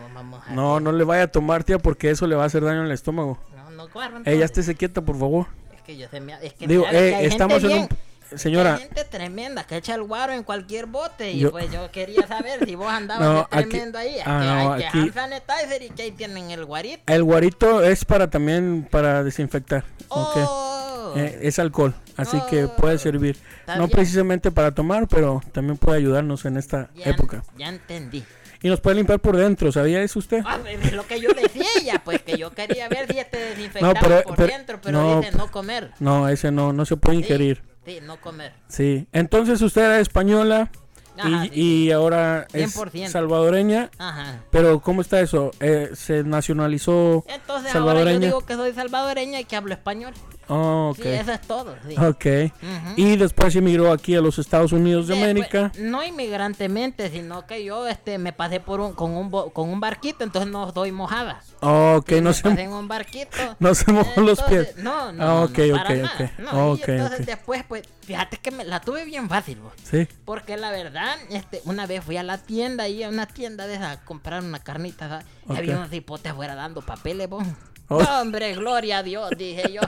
[0.47, 2.83] A No, no le vaya a tomar, tía, porque eso le va a hacer daño
[2.83, 3.39] al estómago.
[3.87, 5.47] No, Ella estése quieta, por favor.
[5.75, 6.35] Es que yo se me...
[6.45, 7.77] Es que Digo, ve eh, que estamos en un...
[7.77, 7.89] bien-
[8.37, 11.91] Señora, Hay gente tremenda que echa el guaro en cualquier bote y Yo- pues yo
[11.91, 14.17] quería saber si vos andabas No, de aquí- tremendo ahí.
[14.23, 17.03] ah, que no, hay que aquí- sanitizer y que ahí tienen el guarito.
[17.07, 19.83] el guarito es para también para desinfectar.
[20.09, 22.77] Oh, Eh, es alcohol, así que Oh.
[22.77, 23.39] puede servir.
[23.61, 23.97] Está No bien.
[23.97, 27.43] precisamente para tomar, pero también puede ayudarnos en esta ya, época.
[27.57, 28.25] ya entendí.
[28.63, 30.43] Y nos puede limpiar por dentro, ¿sabía eso usted?
[30.45, 33.93] Ah, es lo que yo decía ya, pues que yo quería ver si este desinfectaba
[33.95, 35.93] No, pero- por pero- dentro, pero no, dice no comer.
[36.01, 37.63] No, ese no, no se puede Sí, ingerir.
[37.87, 38.53] Sí, no comer.
[38.69, 39.07] Sí.
[39.13, 40.71] Entonces usted era española
[41.17, 41.55] Ajá, y, sí,
[41.87, 43.09] y ahora es 100%.
[43.09, 43.91] salvadoreña.
[43.99, 44.41] Ajá.
[44.51, 45.53] Pero ¿cómo está eso?
[45.61, 48.27] Eh, ¿Se nacionalizó Entonces ahora yo salvadoreña?
[48.27, 50.15] digo que soy salvadoreña y que hablo español.
[50.49, 50.97] Oh, ok.
[51.03, 51.77] Sí, eso es todo.
[51.87, 51.95] Sí.
[51.97, 52.53] Ok.
[52.63, 52.93] Ujú.
[52.97, 55.73] Y después emigró aquí a los Estados Unidos de América.
[55.79, 60.25] no inmigrantemente, sino que yo este me pasé por un con un con un barquito,
[60.25, 61.43] entonces no estoy mojada.
[61.61, 63.37] Ok, Sí, no me se, pasé en un barquito.
[63.59, 64.85] no se mojó los Entonces, pies.
[64.85, 66.01] No, no, Ah, no, ok, no, ok, para ok.
[66.03, 66.33] nada.
[66.39, 67.27] No, Oh, y ok, entonces ok.
[67.27, 69.73] después pues fíjate que me la tuve bien fácil, vos.
[69.85, 70.09] Sí.
[70.25, 73.75] Porque la verdad, este, una vez fui a la tienda y a una tienda de
[73.75, 75.59] esa a comprar una carnita y Ok.
[75.59, 77.45] había unos hipotes afuera dando papeles, vos.
[77.89, 78.03] Oh.
[78.03, 79.81] No, hombre, gloria a Dios, dije yo.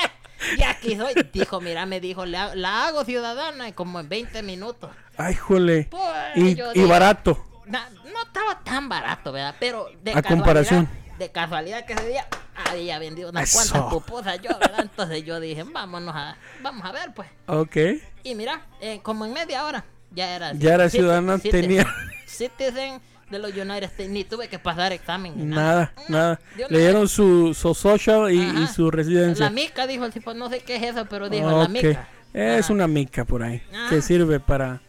[0.58, 1.14] y aquí soy.
[1.32, 4.90] Dijo, mira, me dijo, la, la hago ciudadana y como en 20 minutos.
[5.16, 5.88] Ay, jole.
[5.90, 6.02] Pues,
[6.36, 7.44] Y, yo y dije, barato.
[7.66, 9.54] na- no estaba tan barato, ¿verdad?
[9.58, 10.88] Pero de A casualidad, comparación.
[11.18, 12.26] De casualidad que ese día
[12.70, 13.58] había vendido unas Eso.
[13.72, 14.80] cuantas pupusas yo, ¿verdad?
[14.82, 17.28] Entonces yo dije, vámonos a, vamos a ver, pues.
[17.46, 17.76] Ok.
[18.22, 20.52] Y mira, eh, como en media hora ya era.
[20.52, 21.86] Ya era ciudadana, tenía-
[22.26, 23.00] Citizen
[23.30, 24.08] de los United States.
[24.10, 25.34] Ni tuve que pasar examen.
[25.36, 26.40] Ni Nada, nada.
[26.56, 28.66] de una Le dieron su, su social y, y Ajá.
[28.72, 29.44] su residencia.
[29.46, 31.68] La mica dijo el tipo, no sé qué es eso, pero dijo la Ok.
[31.70, 32.08] mica.
[32.32, 32.72] Es Ajá.
[32.72, 33.62] una mica por ahí.
[33.74, 33.86] Ah.
[33.90, 34.80] Que sirve para,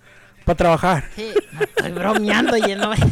[0.46, 1.06] para trabajar.
[1.16, 2.92] Sí, estoy bromeando y no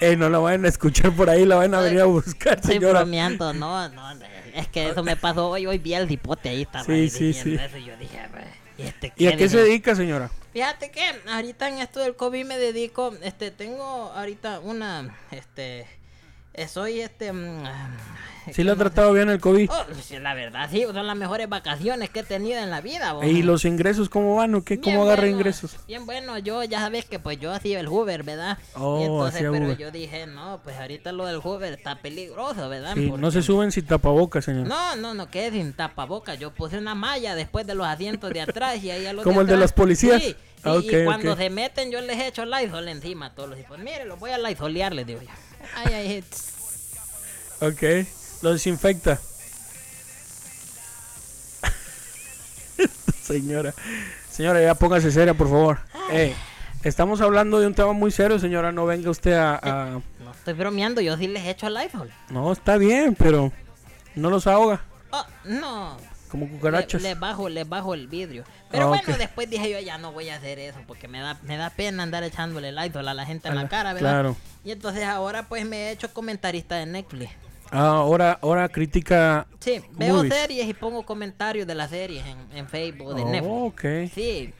[0.00, 2.74] Eh, no la vayan a escuchar por ahí, la van a venir a buscar, estoy
[2.74, 3.00] señora.
[3.00, 4.02] bromeando, no, no.
[4.54, 7.32] Es que eso me pasó hoy, hoy vi el hipote ahí, estaba Sí, ahí sí,
[7.32, 7.54] sí.
[7.54, 8.44] eso, y yo dije, "Pues,
[8.78, 10.30] ¿y este ¿Y a qué se Dije, dedica, señora?
[10.54, 15.84] Fíjate que ahorita en esto del COVID me dedico, este, tengo ahorita una, este,
[16.68, 17.32] soy este...
[17.32, 17.64] mm,
[18.52, 19.70] ¿Sí le ha ¿cómo se- tratado bien el COVID?
[19.70, 23.14] Oh, sí, la verdad, sí, son las mejores vacaciones que he tenido en la vida.
[23.14, 23.24] vos.
[23.24, 24.78] ¿Y los ingresos cómo van o qué?
[24.78, 25.76] ¿Cómo agarra bueno, ingresos?
[25.86, 28.58] Bien bueno, yo ya sabes que pues yo hacía el Hoover, ¿verdad?
[28.74, 32.94] Oh, y entonces, pero yo dije, no, pues ahorita lo del Hoover está peligroso, ¿verdad?
[32.94, 34.66] Sí, no se suben sin tapabocas, señor.
[34.66, 36.34] No, no, no, que sin tapaboca.
[36.34, 39.40] Yo puse una malla después de los asientos de atrás y ahí a los ¿Como
[39.40, 40.22] el de las policías?
[40.22, 40.36] Sí,
[40.66, 43.78] Ah, y, cuando se meten yo les echo Lysol encima a todos los hijos.
[43.78, 45.28] Mire, los voy a Lysolear, les digo yo.
[45.76, 46.24] Ay, ay.
[47.60, 47.82] Ok,
[48.42, 49.18] lo desinfecta.
[53.22, 53.74] señora,
[54.30, 55.78] señora, ya póngase seria, por favor.
[56.10, 56.34] Eh,
[56.82, 58.72] estamos hablando de un tema muy serio, señora.
[58.72, 59.56] No venga usted a.
[59.56, 62.10] a- No estoy bromeando, yo sí les echo Lysol.
[62.30, 63.52] No, está bien, pero
[64.14, 65.96] no los ahoga Oh, no.
[66.34, 67.00] Como cucarachas.
[67.02, 68.42] le bajo, le bajo el vidrio.
[68.70, 71.38] Pero Ah, bueno, después dije yo ya no voy a hacer eso porque me da,
[71.44, 74.10] me da pena andar echándole Lysol a la gente en la la- cara, ¿verdad?
[74.10, 74.36] claro.
[74.64, 77.30] Y entonces ahora pues me he hecho comentarista de Netflix.
[77.70, 79.46] Ah, ahora, ahora critica.
[79.60, 83.52] Sí, veo series y pongo comentarios de las series en, en Facebook de Oh, Netflix.
[83.54, 84.12] ok.
[84.14, 84.52] Sí,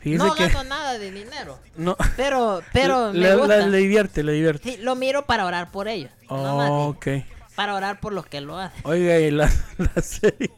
[0.00, 0.48] Fíjese no que.
[0.48, 3.66] gano nada de dinero, No, pero, pero le, me le- gusta.
[3.66, 4.72] le divierte, le divierte.
[4.72, 6.10] Sí, lo miro para orar por ellos.
[6.28, 7.06] Oh, ok.
[7.54, 8.80] Para orar por los que lo hacen.
[8.84, 9.50] Oiga, y la,
[9.94, 10.50] la serie,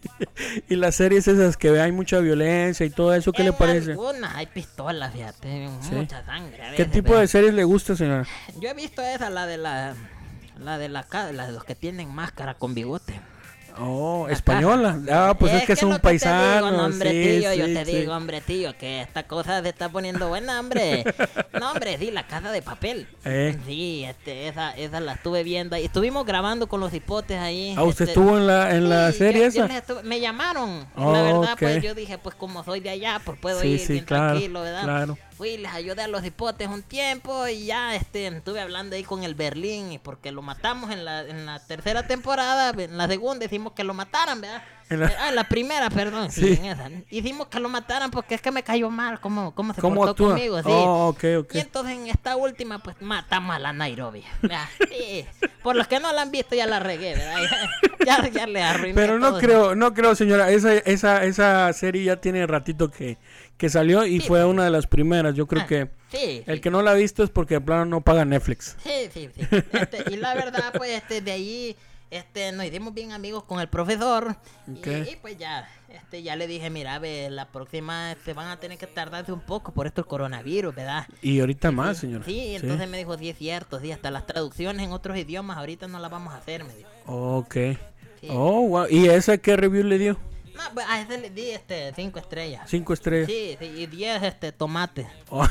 [0.68, 3.92] y las series esas que hay mucha violencia y todo eso, ¿qué le parece?
[3.92, 5.90] Algunas hay pistolas, fíjate, Sí.
[5.94, 6.62] mucha sangre.
[6.62, 8.24] a ¿Qué tipo de series le gusta, señora?
[8.60, 9.94] Yo he visto esa, la de la,
[10.58, 13.20] la de la, la de los que tienen máscara con bigote.
[13.78, 15.00] Oh, La española.
[15.10, 16.54] Ah, pues es, que es un te paisano.
[16.68, 17.96] digo, no, hombre, sí, tío, yo sí, te sí.
[17.96, 21.04] digo, hombre, tío, que esta cosa se está poniendo buena, hombre.
[21.60, 23.06] No, hombre, sí, la casa de papel.
[23.24, 23.56] Eh.
[23.66, 25.76] Sí, este, esa, esa la estuve viendo.
[25.76, 27.74] Y estuvimos grabando con los hipotes ahí.
[27.78, 29.58] Ah, ¿usted este, estuvo en la, en la serie yo- esa?
[29.60, 30.86] yo les estuve- me llamaron.
[30.96, 31.58] Oh, la verdad, ok.
[31.60, 34.82] pues yo dije, pues como soy de allá, pues puedo ir bien claro, tranquilo, ¿verdad?
[34.82, 35.18] claro.
[35.44, 39.24] Fui, les ayudé a los hipotes un tiempo y ya este, estuve hablando ahí con
[39.24, 43.74] el Berlín porque lo matamos en la, en la tercera temporada, en la segunda hicimos
[43.74, 44.62] que lo mataran, ¿verdad?
[44.90, 46.68] En la- Ah, la primera, perdón, sí, Sí.
[46.68, 46.90] esa.
[47.10, 50.10] Hicimos que lo mataran porque es que me cayó mal cómo, cómo se ¿Cómo portó
[50.10, 50.28] actúa?
[50.34, 50.68] conmigo, sí.
[50.68, 51.16] Oh.
[51.52, 54.22] Y entonces en esta última, pues matamos a la Nairobi.
[54.90, 55.24] Sí.
[55.62, 57.36] Por los que no la han visto, ya la regué, ¿verdad?
[58.06, 59.40] Ya, ya, ya le arruiné Pero no todo.
[59.40, 60.50] creo, no creo, señora.
[60.50, 63.16] Esa, esa, esa serie ya tiene ratito que,
[63.56, 65.34] que salió y fue una de las primeras.
[65.34, 65.88] Yo creo Ah, que
[66.46, 68.76] el que no la ha visto es porque de plano no paga Netflix.
[68.82, 69.40] Sí, sí, sí.
[69.72, 71.76] Este, y la verdad, pues, este, de ahí,
[72.16, 74.36] este, nos hicimos bien amigos con el profesor.
[74.66, 78.78] y- pues ya, este, ya le dije, mira, ve, la próxima se van a tener
[78.78, 81.06] que tardarse un poco por esto el coronavirus, ¿verdad?
[81.22, 82.24] Y ahorita más, Sí, señora.
[82.24, 85.88] Sí, entonces me dijo, sí es cierto, sí, hasta las traducciones en otros idiomas ahorita
[85.88, 86.88] no las vamos a hacer, me dijo.
[87.06, 87.54] Ok.
[88.20, 88.28] Sí.
[88.30, 88.86] Oh, wow.
[88.88, 90.18] ¿Y esa qué review le dio?
[90.54, 92.62] No, pues a ese le di este, cinco estrellas.
[92.70, 93.26] Cinco estrellas.
[93.28, 95.06] Sí, sí, y diez este, tomates.
[95.28, 95.44] Oh,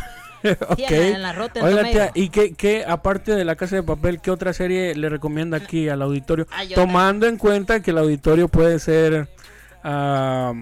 [0.70, 0.80] ok.
[0.80, 1.92] en la- en la Rotten Oiga, Tomato.
[1.94, 5.58] tía, ¿y qué, qué, aparte de La Casa de Papel, qué otra serie le recomienda
[5.58, 6.48] aquí al auditorio?
[6.52, 9.30] Ah, Tomando en cuenta que el auditorio puede ser...
[9.84, 10.54] ah,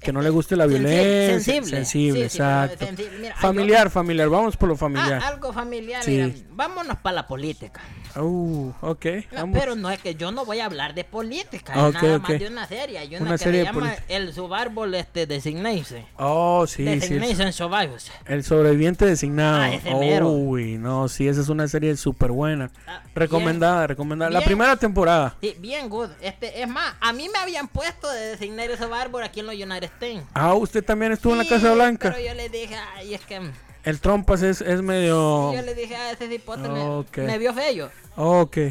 [0.00, 1.30] que no le guste la violencia.
[1.40, 1.70] sensible.
[1.78, 2.86] Sensible, Sí, sí, pero exacto.
[2.86, 3.18] sensible.
[3.18, 4.28] Mira, hay familiar, familiar.
[4.28, 5.20] Vamos por lo familiar.
[5.20, 7.80] Ah, algo familiar, mira, vámonos para la política.
[8.18, 9.06] Uh, ok.
[9.32, 9.58] Vamos.
[9.58, 12.16] pero no es que yo no voy a hablar de política, Ah, es ok, nada
[12.16, 12.28] ok.
[12.30, 12.98] más de una serie.
[12.98, 13.94] Hay una, Una que serie se de llama.
[14.08, 16.04] El Subárbol este, Designation.
[16.16, 16.88] Oh, sí, sí.
[16.88, 18.10] es- Designation Survivors.
[18.26, 19.58] El sobreviviente designado.
[19.62, 20.28] Ah, ese mero.
[20.30, 22.70] Uy, no, sí, esa es una serie súper buena.
[22.86, 24.30] Ah, Recomendada, recomendada.
[24.30, 24.46] La bien.
[24.48, 25.36] primera temporada.
[25.40, 26.10] Sí, bien good.
[26.20, 29.84] Este, es más, a mí me habían puesto de Designated Survivor aquí en los United
[29.84, 30.22] States.
[30.34, 32.12] Ah, usted también estuvo en la Sí, Casa Blanca.
[32.14, 33.40] Pero yo le dije, ay, es que...
[33.86, 35.54] El trompas es, es medio...
[35.54, 37.18] Yo le dije a ese cipote, me- Ok.
[37.18, 37.90] me, vio feo.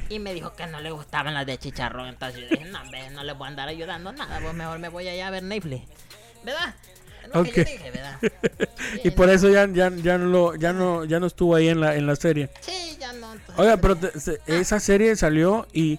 [0.10, 2.08] Y me dijo que no le gustaban las de chicharrón.
[2.10, 4.40] Entonces yo dije, no, hombre, no le voy a andar ayudando nada.
[4.42, 5.88] Pues mejor me voy allá a ver Netflix.
[6.44, 6.76] ¿Verdad?
[7.24, 8.20] Es lo que yo dije, ¿verdad?
[9.06, 11.80] Y por eso ya, ya, ya, no, lo- ya, no, ya no estuvo ahí en
[11.80, 12.50] la, en la serie.
[12.62, 13.32] Sí, ya no.
[13.34, 15.98] entonces- Oiga, pero te- se- esa serie salió y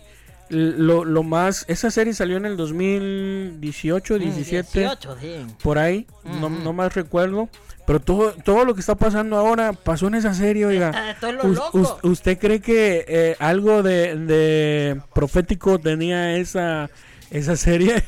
[0.49, 1.65] lo, lo más...
[1.69, 4.79] Esa serie salió en el 2018, Mm, 17.
[4.81, 5.47] 18, sí.
[5.63, 7.49] por ahí, no, no más recuerdo.
[7.87, 11.11] Pero todo, todo lo que está pasando ahora pasó en esa serie, oiga.
[11.13, 11.79] Esto es lo loco.
[11.79, 16.91] us- ¿Usted cree que eh, algo de, de profético tenía esa,
[17.31, 18.03] esa serie?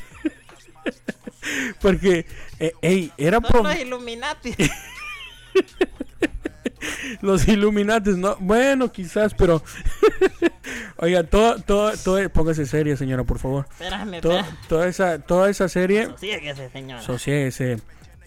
[1.81, 2.25] Porque,
[2.59, 4.53] eh, ey, era Son los Illuminati.
[7.21, 8.35] los Illuminates, ¿no?
[8.39, 9.63] Bueno, quizás, pero...
[10.99, 13.67] oiga, todo, todo, todo, póngase seria, señora, por favor.
[13.71, 14.45] Espérame, espérame.
[14.67, 16.07] toda, esa, toda esa serie...
[16.07, 17.01] Sosíguese, señora.
[17.01, 17.77] Sosiéguese.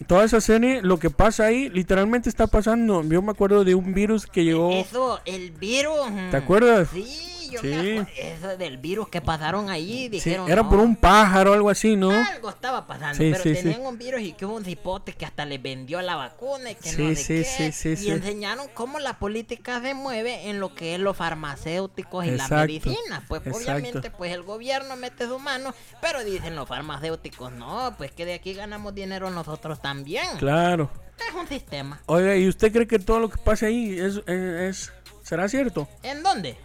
[0.06, 3.02] Toda esa serie, lo que pasa ahí, literalmente está pasando.
[3.04, 4.72] Yo me acuerdo de un virus que llegó.
[4.72, 5.94] Eso, el virus.
[6.30, 6.88] ¿Te acuerdas?
[6.92, 7.68] Sí, yo Sí.
[7.68, 8.06] me.
[8.16, 10.04] Eso del virus que pasaron ahí.
[10.04, 12.10] Sí, Dijeron, era no, por un pájaro o algo así, ¿no?
[12.10, 13.62] Algo estaba pasando, Sí, pero sí, sí.
[13.62, 16.74] tenían un virus y que hubo un cipote que hasta le vendió la vacuna y
[16.74, 17.44] que Sí, no sé sí, qué.
[17.44, 18.10] sí, sí, y sí.
[18.10, 22.56] enseñaron cómo la política se mueve en lo que es los farmacéuticos y la Exacto,
[22.56, 23.24] medicina.
[23.28, 23.58] Pues exacto.
[23.72, 28.34] obviamente pues el gobierno mete su mano, pero dicen los farmacéuticos, no, pues que de
[28.34, 30.26] aquí ganamos dinero nosotros también.
[30.38, 30.90] Claro.
[31.28, 32.00] Es un sistema.
[32.06, 34.92] Oiga, ¿y usted cree que todo lo que pasa ahí es, es, es-
[35.22, 35.88] será cierto?
[36.02, 36.56] ¿En dónde?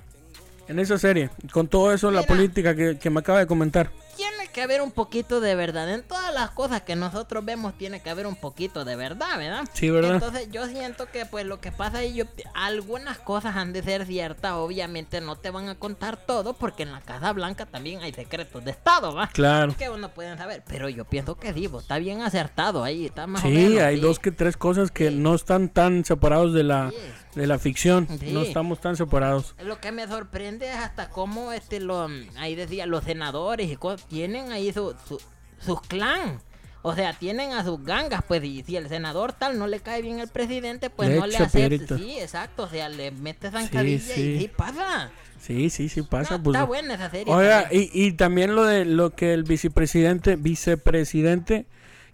[0.68, 2.28] En esa serie, con todo eso, la Mira.
[2.28, 3.89] política que, que me acaba de comentar.
[4.15, 5.88] Tiene que haber un poquito de verdad.
[5.93, 9.70] En todas las cosas que nosotros vemos tiene que haber un poquito de verdad, ¿verdad?
[9.74, 10.16] Sí, ¿verdad?
[10.16, 12.24] Entonces yo siento que pues lo que pasa ahí, yo,
[12.55, 14.53] algunas cosas han de ser ciertas.
[14.53, 18.66] Obviamente no te van a contar todo porque en la Casa Blanca también hay secretos
[18.66, 19.28] de Estado, ¿va?
[19.28, 19.76] Claro.
[19.78, 20.64] Que uno pueden saber.
[20.68, 23.05] Pero yo pienso que sí, vos, está bien acertado ahí.
[23.05, 24.01] Está más o Sí, menos, hay sí.
[24.01, 27.39] dos que tres cosas que no están tan separados de la, Sí.
[27.41, 28.08] de la ficción.
[28.20, 28.32] Sí.
[28.32, 29.53] No estamos tan separados.
[29.64, 34.08] Lo que me sorprende es hasta cómo este lo ahí decía los senadores y cosas
[34.08, 35.22] tienen ahí su, su-
[35.60, 36.39] sus clan.
[36.84, 40.02] O sea, tienen a sus gangas, pues, y si el senador tal no le cae
[40.02, 41.98] bien al presidente, pues Le no le acepta.
[41.98, 44.22] Sí, exacto, o sea, le mete zancadilla sí.
[44.22, 45.10] y sí pasa.
[45.41, 46.38] Sí, sí, sí pasa.
[46.38, 47.34] No, pues, está buena esa serie.
[47.34, 51.66] Oiga, y, y también lo de lo que el vicepresidente, vicepresidente,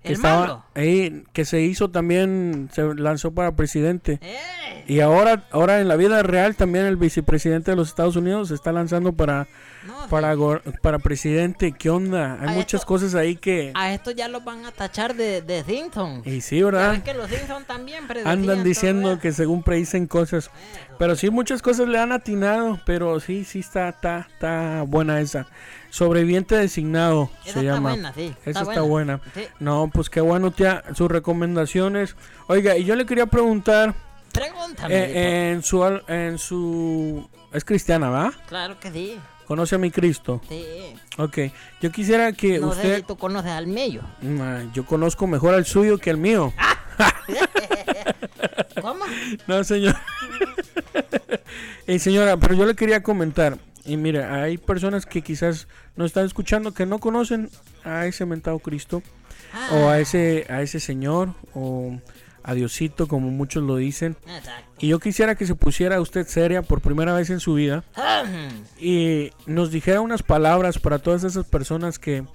[0.02, 4.20] que El estaba ahí, que se hizo también, se lanzó para presidente.
[4.22, 4.38] ¡Eh!
[4.88, 8.56] Y ahora, ahora en la vida real también el vicepresidente de los Estados Unidos se
[8.56, 9.48] está lanzando para,
[9.88, 10.36] No, para,
[10.82, 11.72] para presidente.
[11.72, 12.38] ¿Qué onda?
[12.42, 13.72] Hay muchas esto- cosas ahí que...
[13.76, 16.28] A esto ya los van a tachar de, de Simpsons.
[16.28, 17.02] Y sí, ¿verdad?
[17.02, 20.52] que los Simpsons también Andan diciendo que según predicen cosas.
[21.00, 22.80] Pero sí, muchas cosas le han atinado.
[22.86, 25.48] Pero sí, sí está, está, está buena esa.
[25.90, 27.90] Sobreviviente designado Esa se está llama.
[27.92, 28.34] buena, sí.
[28.46, 29.22] Esa está buena.
[29.34, 29.44] Sí.
[29.60, 30.84] No, pues qué bueno, tía.
[30.96, 32.16] Sus recomendaciones.
[32.48, 33.94] Oiga, y yo le quería preguntar.
[34.34, 34.94] Pregúntame.
[34.96, 35.82] eh, en su.
[36.08, 38.34] En su es cristiana, ¿va?
[38.48, 39.18] Claro que sí.
[39.46, 40.42] Conoce a mi Cristo.
[40.50, 40.66] Sí.
[41.18, 41.38] Ok.
[41.82, 42.96] Yo quisiera que No sé usted.
[42.98, 44.02] si tú conoces al medio.
[44.22, 46.52] Mm, Yo conozco mejor al suyo que al mío.
[48.82, 49.06] ¿Cómo?
[49.48, 49.96] No, señor.
[51.86, 53.58] Eh, señora, pero yo le quería comentar.
[53.84, 55.68] Y mire, hay personas que quizás
[55.98, 57.50] no están escuchando que no conocen
[57.84, 59.04] a ese mentado Cristo
[59.74, 62.00] o a ese a ese señor o
[62.44, 64.18] a Diosito como muchos lo dicen.
[64.28, 64.70] Exacto.
[64.80, 67.84] Y yo quisiera que se pusiera usted seria por primera vez en su vida
[68.80, 72.26] y nos dijera unas palabras para todas esas personas que,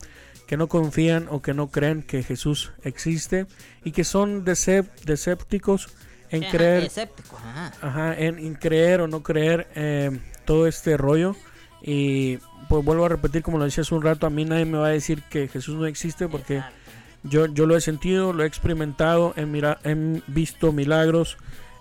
[0.46, 3.46] que no confían o que no creen que Jesús existe
[3.84, 5.88] y que son decep- desépticos
[6.30, 6.90] en Ajá, creer
[7.34, 7.72] ajá.
[7.82, 11.34] Ajá, en, en creer o no creer eh, todo este rollo
[11.82, 12.38] Y
[12.68, 14.88] pues vuelvo a repetir, como lo decía hace un rato, a mí nadie me va
[14.88, 16.78] a decir que Jesús no existe porque Exacto.
[17.22, 21.36] Yo, yo lo he sentido, lo he experimentado, he, mira, he visto milagros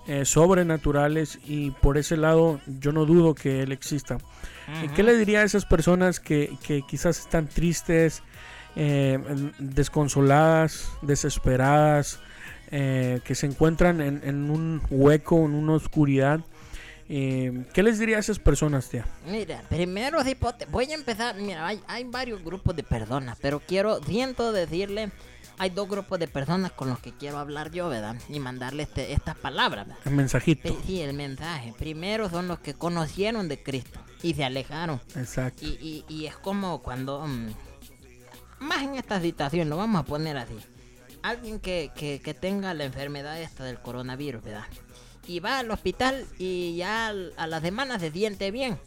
[0.08, 4.18] eh, sobrenaturales y por ese lado yo no dudo que Él exista.
[4.82, 4.96] ¿Y Ujú.
[4.96, 8.24] ¿Qué le diría a esas personas que, que quizás están tristes,
[8.76, 9.20] eh,
[9.60, 12.20] desconsoladas, desesperadas,
[12.72, 16.42] eh, que se encuentran en, en un hueco, en una oscuridad?
[17.10, 19.06] Eh, ¿Qué les diría a esas personas, tía?
[19.26, 20.20] Mira, primero
[20.70, 21.36] voy a empezar.
[21.36, 25.12] Mira, hay, hay varios grupos de personas, pero quiero, siento decirle,
[25.58, 28.16] hay dos grupos de personas con los que quiero hablar yo, ¿verdad?
[28.30, 29.88] Y mandarle este, estas palabras.
[30.06, 30.64] El mensajito.
[30.64, 31.74] Pe- Sí, el mensaje.
[31.78, 35.00] Primero son los que conocieron de Cristo y se alejaron.
[35.16, 35.66] Exacto.
[35.66, 37.26] Y, y, y es como cuando...
[37.26, 37.48] mm,
[38.60, 40.58] más en esta situación, lo vamos a poner así.
[41.24, 44.66] Alguien que, que, que tenga la enfermedad esta del coronavirus, ¿verdad?
[45.28, 48.80] Y va al hospital y ya a las semanas se siente bien.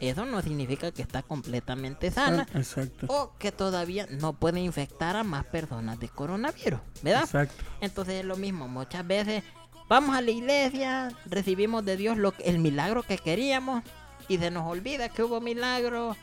[0.00, 2.46] Eso no significa que está completamente sana.
[2.52, 3.06] Ah, Exacto.
[3.08, 7.22] O que todavía no puede infectar a más personas de coronavirus, ¿verdad?
[7.22, 7.64] Exacto.
[7.80, 9.42] Entonces es lo mismo, muchas veces
[9.88, 13.82] vamos a la iglesia, recibimos de Dios lo, el milagro que queríamos
[14.28, 16.14] y se nos olvida que hubo milagro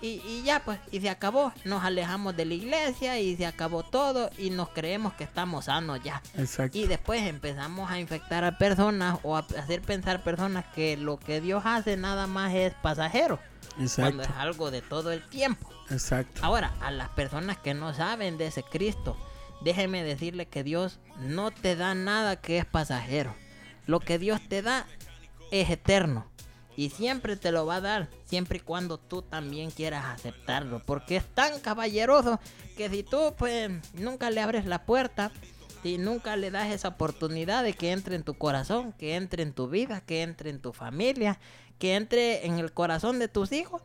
[0.00, 3.82] y, y ya pues, y se acabó, nos alejamos de la iglesia y se acabó
[3.82, 6.22] todo y nos creemos que estamos sanos ya.
[6.36, 6.76] Exacto.
[6.78, 11.40] Y después empezamos a infectar a personas o a hacer pensar personas que lo que
[11.40, 13.38] Dios hace nada más es pasajero,
[13.70, 14.22] cuando Exacto.
[14.22, 15.68] es algo de todo el tiempo.
[15.90, 16.40] Exacto.
[16.44, 19.16] Ahora, a las personas que no saben de ese Cristo,
[19.62, 23.34] déjeme decirle que Dios no te da nada que es pasajero.
[23.86, 24.86] Lo que Dios te da
[25.50, 26.26] es eterno.
[26.78, 30.80] Y siempre te lo va a dar, siempre y cuando tú también quieras aceptarlo.
[30.86, 32.38] Porque es tan caballeroso
[32.76, 35.32] que si tú pues nunca le abres la puerta,
[35.82, 39.54] si nunca le das esa oportunidad de que entre en tu corazón, que entre en
[39.54, 41.40] tu vida, que entre en tu familia,
[41.80, 43.82] que entre en el corazón de tus hijos,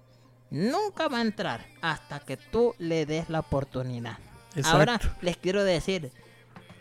[0.51, 4.19] nunca va a entrar hasta que tú le des la oportunidad.
[4.55, 4.77] Exacto.
[4.77, 6.11] Ahora les quiero decir,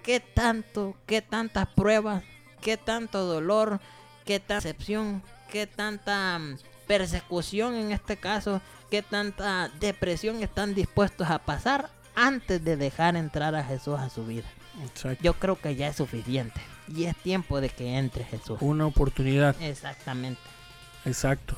[0.03, 2.23] ¿qué tanto, qué tantas pruebas,
[2.61, 3.81] qué tanto dolor,
[4.27, 5.23] qué tanta decepción,
[5.53, 12.65] qué tanta mm, persecución en este caso, qué tanta depresión están dispuestos a pasar antes
[12.65, 14.45] de dejar entrar a Jesús a su vida?
[14.83, 15.23] Exacto.
[15.23, 18.59] Yo creo que ya es suficiente y es tiempo de que entre Jesús.
[18.63, 19.55] Una oportunidad.
[19.61, 20.41] Exactamente.
[21.05, 21.55] Exacto.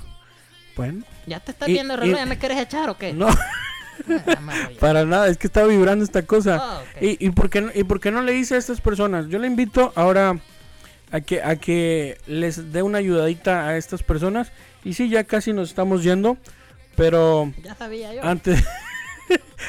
[0.76, 1.04] Bueno.
[1.26, 2.16] ¿Ya te estás Y- viendo el reloj?
[2.16, 3.12] y- ¿Ya me quieres echar o qué?
[3.12, 3.28] No,
[4.80, 5.28] para nada.
[5.28, 6.80] Es que está vibrando esta cosa.
[6.80, 7.02] Ok.
[7.02, 9.28] ¿Y, y, por qué, no- ¿Y por qué no le dice a estas personas?
[9.28, 10.38] Yo le invito ahora
[11.10, 14.52] a que, a que les dé una ayudadita a estas personas.
[14.84, 16.36] Y sí, ya casi nos estamos yendo.
[16.96, 18.22] Pero Ya sabía yo.
[18.24, 18.62] antes...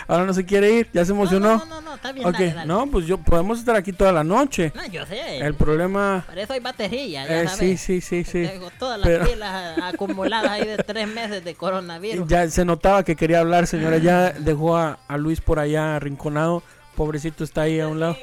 [0.07, 0.89] ahora no se quiere ir.
[0.93, 1.57] Ya se emocionó.
[1.57, 2.25] No, no, no, no, está bien.
[2.27, 2.67] ok, dale, dale.
[2.67, 4.71] no, pues yo podemos estar aquí toda la noche.
[4.75, 5.37] No, yo sé.
[5.39, 6.23] El problema...
[6.27, 7.79] Para eso hay batería, ya eh, sabes.
[7.81, 8.47] sí, sí, sí, sí.
[8.51, 12.27] Tengo todas las Pero- pilas acumuladas ahí de tres meses de coronavirus.
[12.27, 13.97] Ya se notaba que quería hablar, señora.
[13.97, 16.61] Ya dejó a, a Luis por allá arrinconado.
[16.95, 18.17] Pobrecito está ahí a un lado.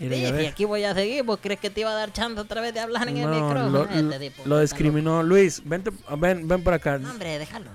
[0.00, 0.48] Mira, Sí, ves.
[0.52, 1.22] aquí voy a seguir.
[1.24, 3.30] ¿Vos crees que te iba a dar chance otra vez de hablar en el No,
[3.30, 3.68] micrófono?
[3.68, 5.22] lo, Este tipo, lo discriminó.
[5.22, 6.98] Luis, vente, ven, ven para acá.
[6.98, 7.70] No, hombre, déjalo.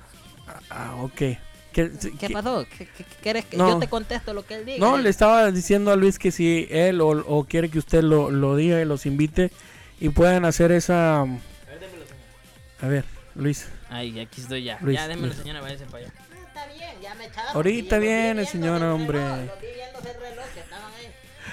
[0.69, 1.13] Ah, ok.
[1.15, 1.37] ¿Qué-
[1.73, 2.65] ¿Qué qué- pasó?
[2.77, 2.87] ¿Qué,
[3.21, 3.69] quieres que No.
[3.69, 4.79] yo te contesto lo que él diga?
[4.79, 8.31] No, le estaba diciendo a Luis que si él o, o quiere que usted lo,
[8.31, 9.51] lo diga y los invite
[9.99, 11.25] y puedan hacer esa...
[12.81, 13.03] A ver,
[13.35, 13.67] Luis.
[13.89, 14.77] Ay, aquí estoy ya.
[14.81, 15.39] Luis, ya, démelo, Luis.
[15.39, 16.13] señora, váyase para allá.
[16.47, 17.55] Está bien, ya me echaron.
[17.55, 19.19] Ahorita Y viene, señora, el hombre.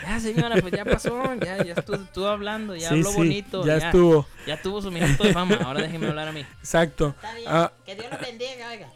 [0.03, 1.22] Ya, señora, pues ya pasó.
[1.36, 3.64] Ya, ya estuvo, estuvo hablando, ya sí, habló sí, bonito.
[3.66, 4.26] ya, estuvo.
[4.46, 5.57] Ya tuvo su minuto de fama.
[5.64, 6.40] Ahora déjeme hablar a mí.
[6.61, 7.09] Exacto.
[7.16, 7.48] Está bien.
[7.50, 8.88] Ah, que Dios los bendiga, oiga.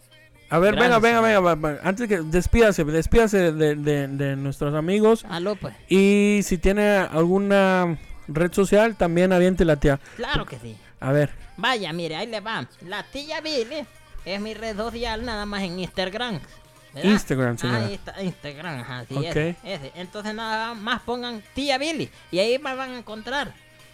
[0.50, 1.42] a ver, Gracias, venga, venga, señor.
[1.44, 1.88] venga, va- va.
[1.88, 5.24] Antes que despídase, despídase de, de- de nuestros amigos.
[5.28, 5.74] Aló, pues.
[5.88, 7.98] Y si tiene alguna
[8.28, 10.00] red social, también aviente la tía.
[10.16, 10.76] Claro que sí.
[11.00, 12.66] A ver, Vaya, mire, ahí le va.
[12.82, 13.86] La tía Billy
[14.24, 16.40] es mi red social nada más en Instagram.
[16.94, 17.10] ¿Verdad?
[17.10, 17.86] Instagram, señora.
[17.86, 19.36] Ahí está, Instagram, ajá, sí, Ok.
[19.64, 19.92] ese.
[19.96, 23.52] Entonces nada más pongan tía Billy y ahí me van a encontrar.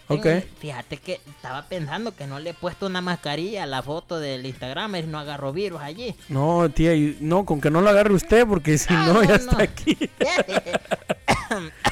[0.09, 0.27] En- Ok.
[0.59, 4.45] fíjate que estaba pensando que no le he puesto una mascarilla a la foto del
[4.45, 6.13] Instagram, y no agarro virus allí.
[6.27, 9.21] no, tía, y- no, con que no lo agarre usted, porque si Ah, no, no,
[9.23, 9.35] ya no.
[9.35, 9.97] está aquí.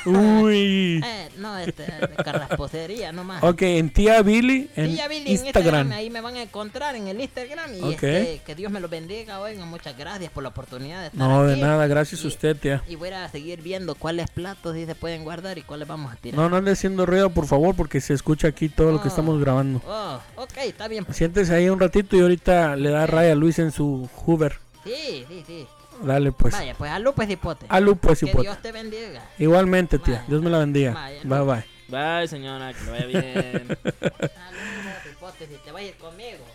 [0.06, 1.02] Uy.
[1.06, 1.86] Eh, no, este,
[2.24, 3.43] carrasposería nomás.
[3.43, 5.91] Ok, en tía Billy, en Tía Billy en Instagram.
[5.91, 8.04] ahí me van a encontrar en el Instagram y Ok.
[8.04, 11.43] este, que Dios me los bendiga, oigan, muchas gracias por la oportunidad de estar No,
[11.43, 11.62] de aquí.
[11.62, 12.84] nada, gracias a Y- usted, tía.
[12.88, 16.16] Y voy a seguir viendo cuáles platos sí se pueden guardar y cuáles vamos a
[16.16, 16.39] tirar.
[16.39, 19.12] No, no ande haciendo ruido, por favor, porque se escucha aquí todo lo que Oh.
[19.12, 19.82] estamos grabando.
[19.88, 21.06] Oh, ok, está bien.
[21.12, 24.58] Siéntese ahí un ratito y ahorita le da raya a Luis en su Hoover.
[24.84, 25.68] Sí, sí, sí.
[26.04, 26.54] Dale, pues.
[26.54, 27.66] Vaya, pues a Lupe Cipote.
[27.70, 28.43] A Lu, pues, que hipote.
[28.43, 29.24] Dios te bendiga.
[29.38, 30.16] Igualmente, tía.
[30.16, 30.26] Vaya.
[30.28, 30.93] Dios me la bendiga.
[30.93, 31.66] Vaya, Bye, bye.
[31.88, 33.78] Bye, señora, que le vaya bien.
[33.82, 35.38] A Lupe Cipote.
[35.38, 36.45] cerote si te vas a ir conmigo.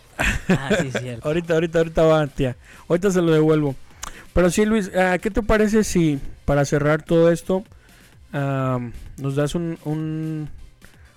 [0.49, 1.27] Ah, sí, cierto.
[1.27, 2.55] Ahorita, ahorita, ahorita va, tía.
[2.87, 3.75] Ahorita se lo devuelvo.
[4.33, 7.63] Pero sí, Luis, ah, ¿qué te parece si para cerrar todo esto
[8.33, 8.79] ah,
[9.17, 10.49] nos das un, un,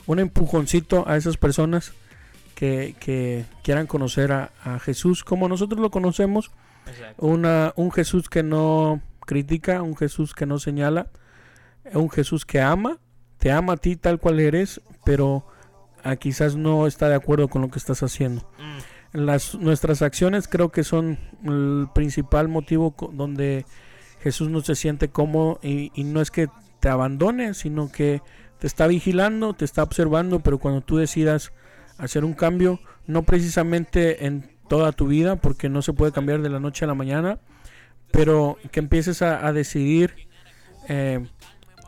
[0.07, 1.93] un empujoncito a esas personas
[2.55, 6.51] que, que quieran conocer a, a Jesús como nosotros lo conocemos?
[6.91, 7.26] Exacto.
[7.26, 11.09] Una, un Jesús que no critica, un Jesús que no señala,
[11.95, 12.99] un Jesús que ama,
[13.38, 15.47] te ama a ti tal cual eres, pero
[16.03, 18.43] ah, quizás no está de acuerdo con lo que estás haciendo.
[18.59, 23.64] Mm, Las, nuestras acciones creo que son el principal motivo donde
[24.22, 26.49] Jesús no se siente cómodo y, y no es que
[26.80, 28.22] te abandone, sino que
[28.59, 31.53] te está vigilando, te está observando, pero cuando tú decidas
[31.99, 36.48] hacer un cambio, no precisamente en toda tu vida, porque no se puede cambiar de
[36.48, 37.40] la noche a la mañana,
[38.12, 40.14] pero que empieces a, decidir
[40.88, 41.26] eh,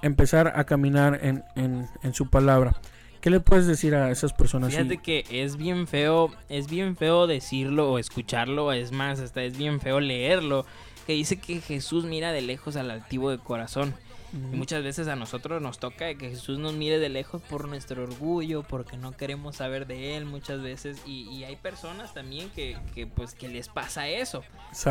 [0.02, 2.74] empezar a caminar en, en- su palabra.
[3.20, 4.72] ¿Qué le puedes decir a esas personas?
[4.72, 9.56] Fíjate que es bien feo, es bien feo decirlo o escucharlo, es más, hasta es
[9.56, 10.66] bien feo leerlo,
[11.06, 13.94] que dice que Jesús mira de lejos al altivo de corazón.
[14.32, 18.02] Y muchas veces a nosotros nos toca que Jesús nos mire de lejos por nuestro
[18.04, 21.02] orgullo, porque no queremos saber de Él muchas veces.
[21.06, 24.42] Y, y hay personas también que, que, pues que les pasa eso.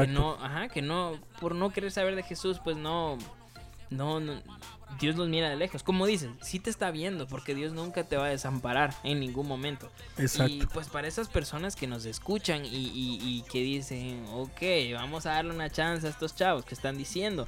[0.05, 3.17] Que no, ajá, que no, por no querer saber de Jesús, pues no,
[3.89, 4.39] no, no,
[4.99, 5.81] Dios los mira de lejos.
[5.81, 9.47] Como dicen, sí te está viendo, porque Dios nunca te va a desamparar en ningún
[9.47, 9.89] momento.
[10.19, 10.53] Exacto.
[10.53, 14.61] Y pues para esas personas que nos escuchan y, y- y que dicen, ok,
[14.93, 17.47] vamos a darle una chance a estos chavos que están diciendo,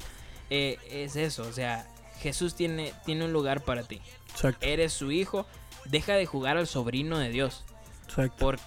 [0.49, 1.87] eh, es eso, o sea,
[2.19, 4.01] Jesús tiene, tiene un lugar para ti.
[4.31, 4.65] Exacto.
[4.65, 5.45] Eres su hijo,
[5.85, 7.63] deja de jugar al sobrino de Dios.
[8.05, 8.37] Exacto.
[8.37, 8.59] Por,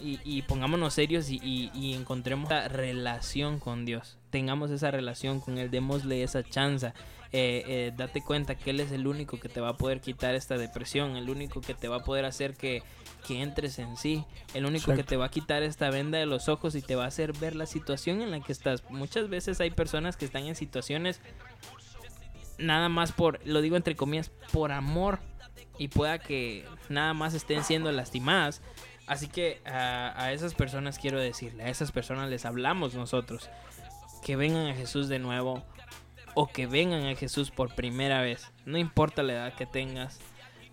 [0.00, 4.18] y, y pongámonos serios y, y- y encontremos esa relación con Dios.
[4.30, 6.92] Tengamos esa relación con Él, démosle esa chance.
[7.34, 10.34] Eh, eh, date cuenta que Él es el único que te va a poder quitar
[10.34, 12.82] esta depresión, el único que te va a poder hacer que,
[13.26, 16.50] que entres en sí, el único que te va a quitar esta venda de los
[16.50, 18.84] ojos y te va a hacer ver la situación en la que estás.
[18.90, 21.20] Muchas veces hay personas que están en situaciones
[22.58, 25.20] nada más por, lo digo entre comillas, por amor
[25.78, 28.60] y pueda que nada más estén siendo lastimadas.
[29.06, 33.48] Así que a, a esas personas quiero decirle, a esas personas les hablamos nosotros,
[34.22, 35.64] que vengan a Jesús de nuevo
[36.34, 38.50] o que vengan a Jesús por primera vez.
[38.64, 40.18] No importa la edad que tengas,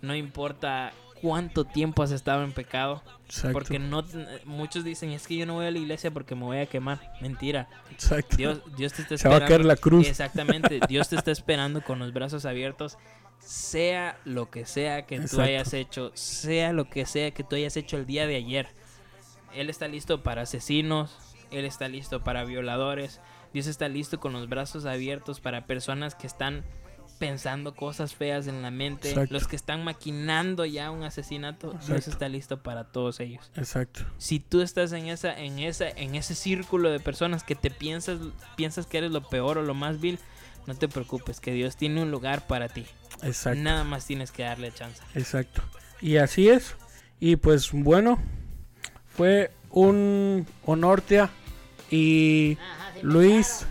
[0.02, 3.52] no importa cuánto tiempo has estado en pecado, Exacto.
[3.52, 4.02] porque no
[4.46, 7.12] muchos dicen es que yo no voy a la iglesia porque me voy a quemar.
[7.20, 7.68] Mentira.
[7.90, 8.36] Exacto.
[8.36, 9.46] Dios, Dios te está Se va a esperando.
[9.48, 10.06] caer la cruz.
[10.08, 10.80] Exactamente.
[10.88, 12.96] Dios te está esperando con los brazos abiertos.
[13.38, 17.76] Sea lo que sea que tú hayas hecho, sea lo que sea que tú hayas
[17.76, 18.68] hecho el día de ayer.
[19.54, 21.16] Él está listo para asesinos,
[21.50, 23.20] Él está listo para violadores,
[23.52, 26.64] Dios está listo con los brazos abiertos para personas que están
[27.18, 29.34] pensando cosas feas en la mente, Exacto.
[29.34, 34.04] los que están maquinando ya un asesinato, Dios está listo para todos ellos Exacto.
[34.16, 38.20] si tú estás en esa en esa en ese círculo de personas que te piensas
[38.56, 40.18] piensas que eres lo peor o lo más vil
[40.66, 42.86] no te preocupes que Dios tiene un lugar para ti
[43.22, 43.60] Exacto.
[43.60, 45.62] nada más tienes que darle chance Exacto.
[46.00, 46.74] Y así es.
[47.18, 48.18] Y pues bueno,
[49.14, 51.28] fue un honor, tía.
[51.90, 53.66] Y Ajá, Luis.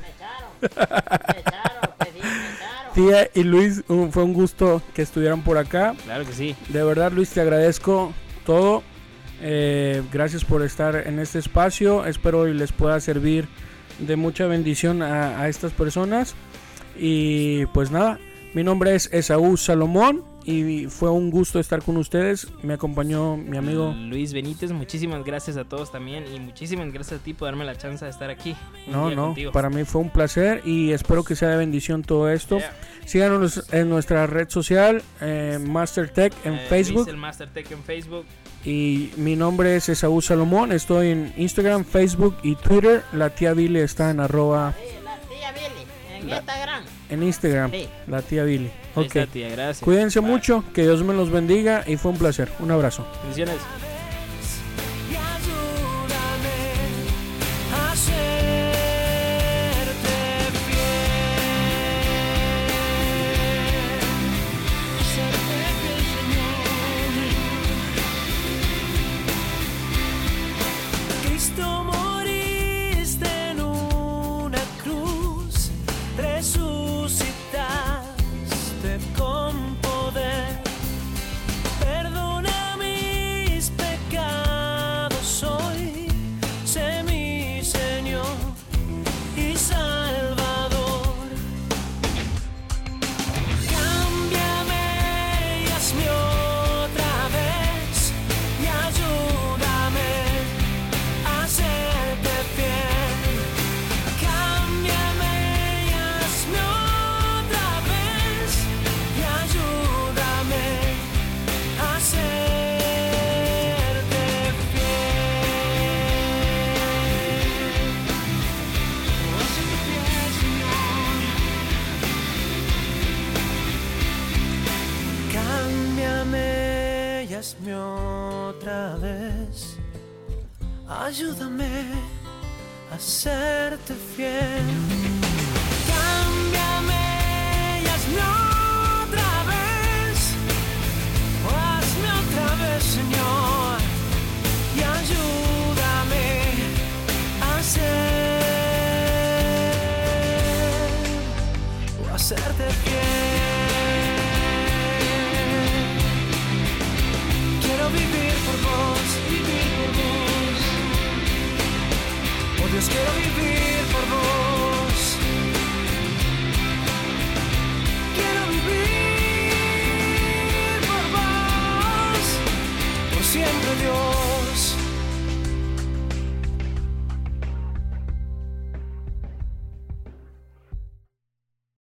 [2.94, 5.96] Tía y Luis, un- fue un gusto que estuvieran por acá.
[6.06, 8.14] claro que sí De verdad, Luis, te agradezco
[8.46, 8.84] todo.
[9.42, 12.06] Eh, gracias por estar en este espacio.
[12.06, 13.48] Espero y les pueda servir
[14.00, 16.36] de mucha bendición a, a estas personas.
[16.98, 18.20] Y pues nada,
[18.54, 22.48] mi nombre es Esaú Salomón y fue un gusto estar con ustedes.
[22.64, 23.94] Me acompañó mi amigo.
[23.94, 27.76] Luis Benítez muchísimas gracias a todos también y muchísimas gracias a ti por darme la
[27.78, 28.56] chance de estar aquí
[28.88, 29.52] No, no, contigo.
[29.52, 32.58] para mí fue un placer y espero que sea de bendición todo esto.
[32.60, 32.74] Yeah.
[33.06, 37.04] Síganos en nuestra red social, eh, MasterTech en Eh, Facebook.
[37.04, 38.26] Luis el Master Tech en Facebook
[38.66, 40.72] Y mi nombre es Esaú Salomón.
[40.74, 43.04] Estoy en Instagram, Facebook y Twitter.
[43.14, 46.84] La tía Billy está en arroba Sí, la tía Billy, en La- Instagram.
[47.10, 47.72] En Instagram.
[47.72, 47.88] Sí.
[48.08, 48.70] La tía Billy.
[48.96, 49.06] Ok.
[49.06, 50.30] está, tía, gracias Cuídense Bye.
[50.30, 50.64] mucho.
[50.74, 51.84] Que Dios me los bendiga.
[51.88, 52.50] Y fue un placer.
[52.60, 53.06] Un abrazo.
[53.24, 53.58] bendiciones